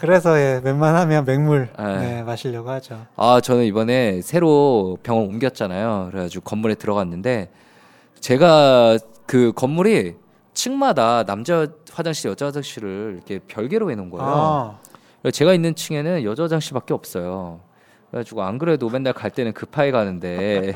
그래서 0.00 0.38
예, 0.38 0.60
웬만하면 0.62 1.24
맹물 1.24 1.68
예. 1.78 1.82
네, 1.82 2.22
마시려고 2.22 2.70
하죠. 2.70 3.06
아, 3.16 3.40
저는 3.40 3.64
이번에 3.64 4.20
새로 4.22 4.98
병원 5.02 5.26
옮겼잖아요. 5.26 6.08
그래가지고 6.10 6.44
건물에 6.44 6.74
들어갔는데 6.74 7.50
제가 8.20 8.98
그 9.26 9.52
건물이 9.54 10.14
층마다 10.54 11.24
남자 11.24 11.66
화장실, 11.92 12.30
여자 12.30 12.46
화장실을 12.46 13.12
이렇게 13.16 13.38
별개로 13.46 13.90
해놓은 13.90 14.10
거예요. 14.10 14.26
아, 14.26 15.30
제가 15.30 15.52
있는 15.52 15.74
층에는 15.74 16.24
여자 16.24 16.44
화장실밖에 16.44 16.94
없어요. 16.94 17.60
그래가지고 18.10 18.42
안 18.42 18.58
그래도 18.58 18.88
맨날 18.88 19.12
갈 19.12 19.30
때는 19.30 19.52
급하게 19.52 19.90
가는데 19.90 20.72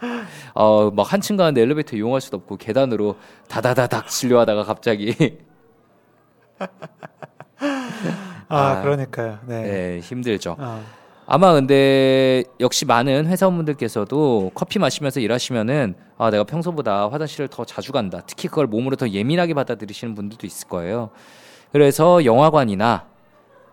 어, 0.54 0.90
막 0.90 1.12
한층 1.12 1.36
가는데 1.36 1.60
엘리베이터 1.62 1.96
이용할 1.96 2.20
수도 2.20 2.36
없고 2.38 2.56
계단으로 2.56 3.16
다다다닥 3.48 4.08
진료하다가 4.08 4.64
갑자기 4.64 5.38
아, 8.48 8.56
아, 8.58 8.82
그러니까요. 8.82 9.38
네. 9.46 9.62
네, 9.62 10.00
힘들죠. 10.00 10.56
아, 10.58 10.82
아마 11.26 11.52
근데 11.54 12.44
역시 12.60 12.84
많은 12.84 13.26
회사원분들께서도 13.26 14.50
커피 14.54 14.78
마시면서 14.78 15.20
일하시면은 15.20 15.94
아 16.18 16.30
내가 16.30 16.44
평소보다 16.44 17.08
화장실을 17.08 17.48
더 17.48 17.64
자주 17.64 17.92
간다. 17.92 18.20
특히 18.26 18.48
그걸 18.48 18.66
몸으로 18.66 18.96
더 18.96 19.08
예민하게 19.08 19.54
받아들이시는 19.54 20.14
분들도 20.14 20.46
있을 20.46 20.68
거예요. 20.68 21.10
그래서 21.72 22.24
영화관이나 22.24 23.06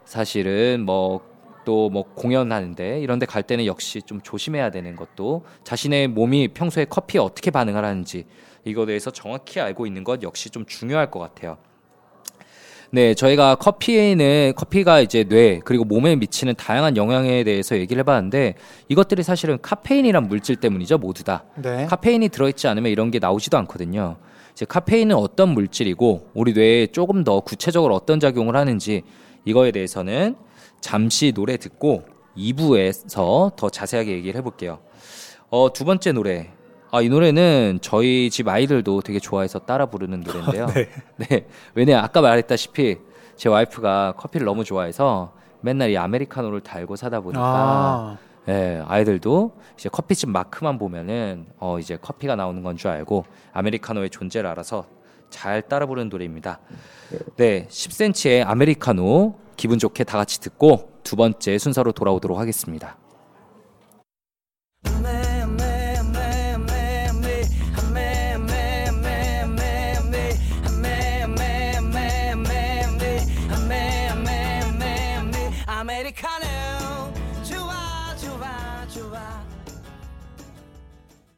사실은 0.06 0.84
뭐 0.86 1.30
또뭐 1.64 2.06
공연하는데 2.16 3.02
이런 3.02 3.20
데 3.20 3.28
갈 3.28 3.44
때는 3.44 3.68
역시 3.68 4.02
좀 4.02 4.20
조심해야 4.22 4.72
되는 4.72 4.96
것도 4.96 5.46
자신의 5.64 6.08
몸이 6.08 6.48
평소에 6.56 6.86
커피에 6.86 7.22
어떻게 7.22 7.52
반응을 7.52 7.86
하는지 7.86 8.26
이거에 8.66 8.88
대해서 8.88 9.12
정확히 9.12 9.60
알고 9.60 9.86
있는 9.86 10.04
것 10.04 10.24
역시 10.24 10.50
좀 10.50 10.66
중요할 10.66 11.12
것 11.12 11.20
같아요. 11.20 11.58
네, 12.93 13.13
저희가 13.13 13.56
커피에는 13.56 14.51
커피가 14.58 14.99
이제 14.99 15.23
뇌 15.23 15.62
그리고 15.63 15.86
몸에 15.86 16.17
미치는 16.17 16.56
다양한 16.56 16.97
영향에 16.97 17.45
대해서 17.45 17.77
얘기를 17.77 18.01
해봤는데 18.01 18.56
이것들이 18.89 19.23
사실은 19.23 19.58
카페인이란 19.62 20.27
물질 20.27 20.58
때문이죠, 20.58 20.97
모두 20.97 21.23
다. 21.23 21.45
네. 21.56 21.86
카페인이 21.86 22.27
들어있지 22.27 22.67
않으면 22.67 22.91
이런 22.91 23.10
게 23.10 23.19
나오지도 23.19 23.58
않거든요. 23.60 24.17
이제 24.51 24.65
카페인은 24.65 25.15
어떤 25.15 25.49
물질이고 25.49 26.32
우리 26.34 26.51
뇌에 26.51 26.88
조금 26.88 27.23
더 27.23 27.39
구체적으로 27.39 27.95
어떤 27.95 28.19
작용을 28.19 28.58
하는지 28.58 29.04
이거에 29.45 29.71
대해서는 29.71 30.36
잠시 30.82 31.32
노래 31.32 31.56
듣고 31.56 32.04
2부에서 32.36 33.56
더 33.56 33.69
자세하게 33.69 34.12
얘기를 34.12 34.38
해볼게요. 34.38 34.80
어, 35.49 35.71
두 35.71 35.86
번째 35.86 36.12
노래. 36.12 36.49
아, 36.91 37.01
이 37.01 37.08
노래는 37.10 37.80
저희 37.82 38.30
집 38.30 38.47
아이들도 38.49 39.01
되게 39.01 39.19
좋아해서 39.19 39.60
따라 39.60 39.86
부르는 39.86 40.21
노래인데요. 40.21 40.65
네. 40.67 40.89
네. 41.17 41.45
왜냐 41.73 42.01
아까 42.01 42.21
말했다시피 42.21 42.97
제 43.38 43.49
와이프가 43.49 44.15
커피를 44.17 44.45
너무 44.45 44.63
좋아해서 44.65 45.34
맨날 45.62 45.89
이 45.91 45.97
아메리카노를 45.97 46.62
달고 46.62 46.95
사다 46.97 47.21
보니까 47.21 47.41
아, 47.43 48.17
예, 48.49 48.84
아이들도 48.86 49.51
이제 49.77 49.89
커피집 49.89 50.29
마크만 50.29 50.77
보면은 50.79 51.46
어 51.60 51.79
이제 51.79 51.98
커피가 52.02 52.35
나오는 52.35 52.62
건 52.63 52.75
줄 52.75 52.89
알고 52.89 53.25
아메리카노의 53.54 54.10
존재를 54.10 54.50
알아서 54.50 54.85
잘 55.29 55.62
따라 55.62 55.85
부르는 55.85 56.10
노래입니다. 56.10 56.60
네, 57.37 57.67
10cm의 57.69 58.46
아메리카노 58.46 59.35
기분 59.56 59.79
좋게 59.79 60.04
다 60.04 60.17
같이 60.17 60.42
듣고 60.42 60.89
두 61.04 61.15
번째 61.15 61.58
순서로 61.58 61.92
돌아오도록 61.94 62.37
하겠습니다. 62.37 62.98